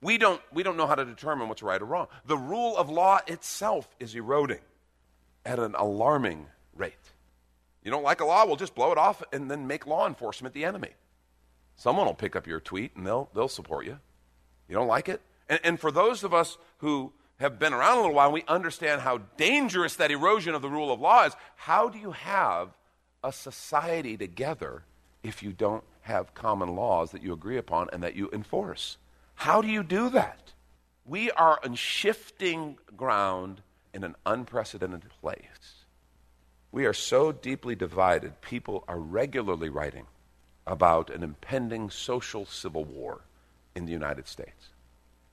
We 0.00 0.16
don't, 0.16 0.40
we 0.54 0.62
don't 0.62 0.78
know 0.78 0.86
how 0.86 0.94
to 0.94 1.04
determine 1.04 1.50
what's 1.50 1.62
right 1.62 1.82
or 1.82 1.84
wrong. 1.84 2.06
The 2.24 2.38
rule 2.38 2.78
of 2.78 2.88
law 2.88 3.20
itself 3.26 3.94
is 4.00 4.14
eroding 4.14 4.60
at 5.44 5.58
an 5.58 5.74
alarming 5.74 6.46
rate. 6.74 6.94
You 7.84 7.90
don't 7.90 8.04
like 8.04 8.22
a 8.22 8.24
law, 8.24 8.46
well, 8.46 8.56
just 8.56 8.74
blow 8.74 8.90
it 8.90 8.96
off 8.96 9.22
and 9.34 9.50
then 9.50 9.66
make 9.66 9.86
law 9.86 10.06
enforcement 10.06 10.54
the 10.54 10.64
enemy. 10.64 10.94
Someone 11.80 12.04
will 12.04 12.12
pick 12.12 12.36
up 12.36 12.46
your 12.46 12.60
tweet 12.60 12.94
and 12.94 13.06
they'll, 13.06 13.30
they'll 13.34 13.48
support 13.48 13.86
you. 13.86 13.98
You 14.68 14.74
don't 14.74 14.86
like 14.86 15.08
it? 15.08 15.22
And, 15.48 15.60
and 15.64 15.80
for 15.80 15.90
those 15.90 16.22
of 16.22 16.34
us 16.34 16.58
who 16.78 17.14
have 17.38 17.58
been 17.58 17.72
around 17.72 17.96
a 17.96 18.00
little 18.02 18.14
while, 18.14 18.30
we 18.30 18.44
understand 18.46 19.00
how 19.00 19.22
dangerous 19.38 19.96
that 19.96 20.10
erosion 20.10 20.54
of 20.54 20.60
the 20.60 20.68
rule 20.68 20.92
of 20.92 21.00
law 21.00 21.24
is. 21.24 21.34
How 21.56 21.88
do 21.88 21.98
you 21.98 22.10
have 22.10 22.76
a 23.24 23.32
society 23.32 24.18
together 24.18 24.82
if 25.22 25.42
you 25.42 25.54
don't 25.54 25.84
have 26.02 26.34
common 26.34 26.74
laws 26.74 27.12
that 27.12 27.22
you 27.22 27.32
agree 27.32 27.56
upon 27.56 27.88
and 27.94 28.02
that 28.02 28.14
you 28.14 28.28
enforce. 28.30 28.98
How 29.36 29.62
do 29.62 29.68
you 29.68 29.82
do 29.82 30.10
that? 30.10 30.52
We 31.06 31.30
are 31.30 31.58
on 31.64 31.76
shifting 31.76 32.76
ground 32.94 33.62
in 33.94 34.04
an 34.04 34.16
unprecedented 34.26 35.04
place. 35.22 35.84
We 36.72 36.84
are 36.84 36.92
so 36.92 37.32
deeply 37.32 37.74
divided, 37.74 38.40
people 38.42 38.84
are 38.86 38.98
regularly 38.98 39.70
writing 39.70 40.06
about 40.66 41.10
an 41.10 41.22
impending 41.22 41.90
social 41.90 42.46
civil 42.46 42.84
war 42.84 43.22
in 43.74 43.86
the 43.86 43.92
United 43.92 44.26
States. 44.26 44.70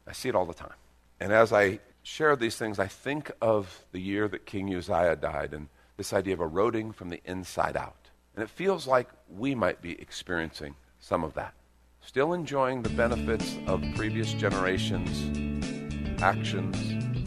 I 0.07 0.13
see 0.13 0.29
it 0.29 0.35
all 0.35 0.45
the 0.45 0.53
time. 0.53 0.75
And 1.19 1.33
as 1.33 1.51
I 1.51 1.79
share 2.03 2.35
these 2.35 2.55
things, 2.55 2.79
I 2.79 2.87
think 2.87 3.31
of 3.41 3.83
the 3.91 3.99
year 3.99 4.27
that 4.29 4.45
King 4.45 4.73
Uzziah 4.73 5.15
died 5.15 5.53
and 5.53 5.67
this 5.97 6.13
idea 6.13 6.35
of 6.35 6.39
eroding 6.39 6.91
from 6.91 7.09
the 7.09 7.21
inside 7.25 7.75
out. 7.75 8.09
And 8.35 8.43
it 8.43 8.49
feels 8.49 8.87
like 8.87 9.09
we 9.29 9.55
might 9.55 9.81
be 9.81 9.99
experiencing 9.99 10.75
some 10.99 11.23
of 11.23 11.33
that. 11.33 11.53
Still 12.01 12.33
enjoying 12.33 12.83
the 12.83 12.89
benefits 12.89 13.57
of 13.65 13.83
previous 13.95 14.31
generations' 14.33 16.21
actions, 16.21 16.77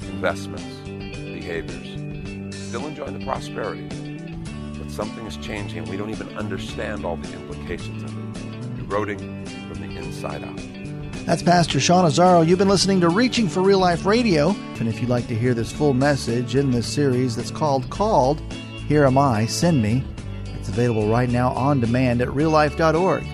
investments, 0.08 0.64
behaviors. 0.86 2.56
Still 2.68 2.86
enjoying 2.86 3.18
the 3.18 3.24
prosperity. 3.24 3.99
Something 5.00 5.24
is 5.24 5.38
changing. 5.38 5.86
We 5.86 5.96
don't 5.96 6.10
even 6.10 6.28
understand 6.36 7.06
all 7.06 7.16
the 7.16 7.32
implications 7.32 8.02
of 8.02 8.10
it. 8.10 8.80
Eroding 8.80 9.46
from 9.46 9.80
the 9.80 9.96
inside 9.96 10.44
out. 10.44 11.24
That's 11.24 11.42
Pastor 11.42 11.80
Sean 11.80 12.04
Azzaro. 12.04 12.46
You've 12.46 12.58
been 12.58 12.68
listening 12.68 13.00
to 13.00 13.08
Reaching 13.08 13.48
for 13.48 13.62
Real 13.62 13.78
Life 13.78 14.04
Radio. 14.04 14.50
And 14.78 14.90
if 14.90 15.00
you'd 15.00 15.08
like 15.08 15.26
to 15.28 15.34
hear 15.34 15.54
this 15.54 15.72
full 15.72 15.94
message 15.94 16.54
in 16.54 16.70
this 16.70 16.86
series 16.86 17.34
that's 17.34 17.50
called 17.50 17.88
Called, 17.88 18.42
Here 18.88 19.06
Am 19.06 19.16
I, 19.16 19.46
Send 19.46 19.80
Me, 19.80 20.04
it's 20.58 20.68
available 20.68 21.08
right 21.08 21.30
now 21.30 21.52
on 21.52 21.80
demand 21.80 22.20
at 22.20 22.28
reallife.org. 22.28 23.24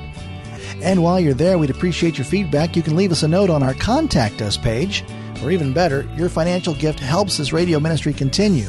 And 0.85 1.03
while 1.03 1.19
you're 1.19 1.35
there, 1.35 1.59
we'd 1.59 1.71
appreciate 1.71 2.17
your 2.17 2.27
feedback. 2.27 2.77
You 2.77 2.83
can 2.85 2.95
leave 2.95 3.11
us 3.11 3.25
a 3.25 3.29
note 3.29 3.51
on 3.51 3.65
our 3.65 3.75
Contact 3.75 4.41
Us 4.41 4.57
page, 4.57 5.03
or 5.43 5.51
even 5.51 5.73
better, 5.73 6.09
your 6.17 6.29
financial 6.29 6.75
gift 6.75 7.01
helps 7.01 7.37
this 7.37 7.53
radio 7.53 7.81
ministry 7.81 8.13
continue. 8.13 8.69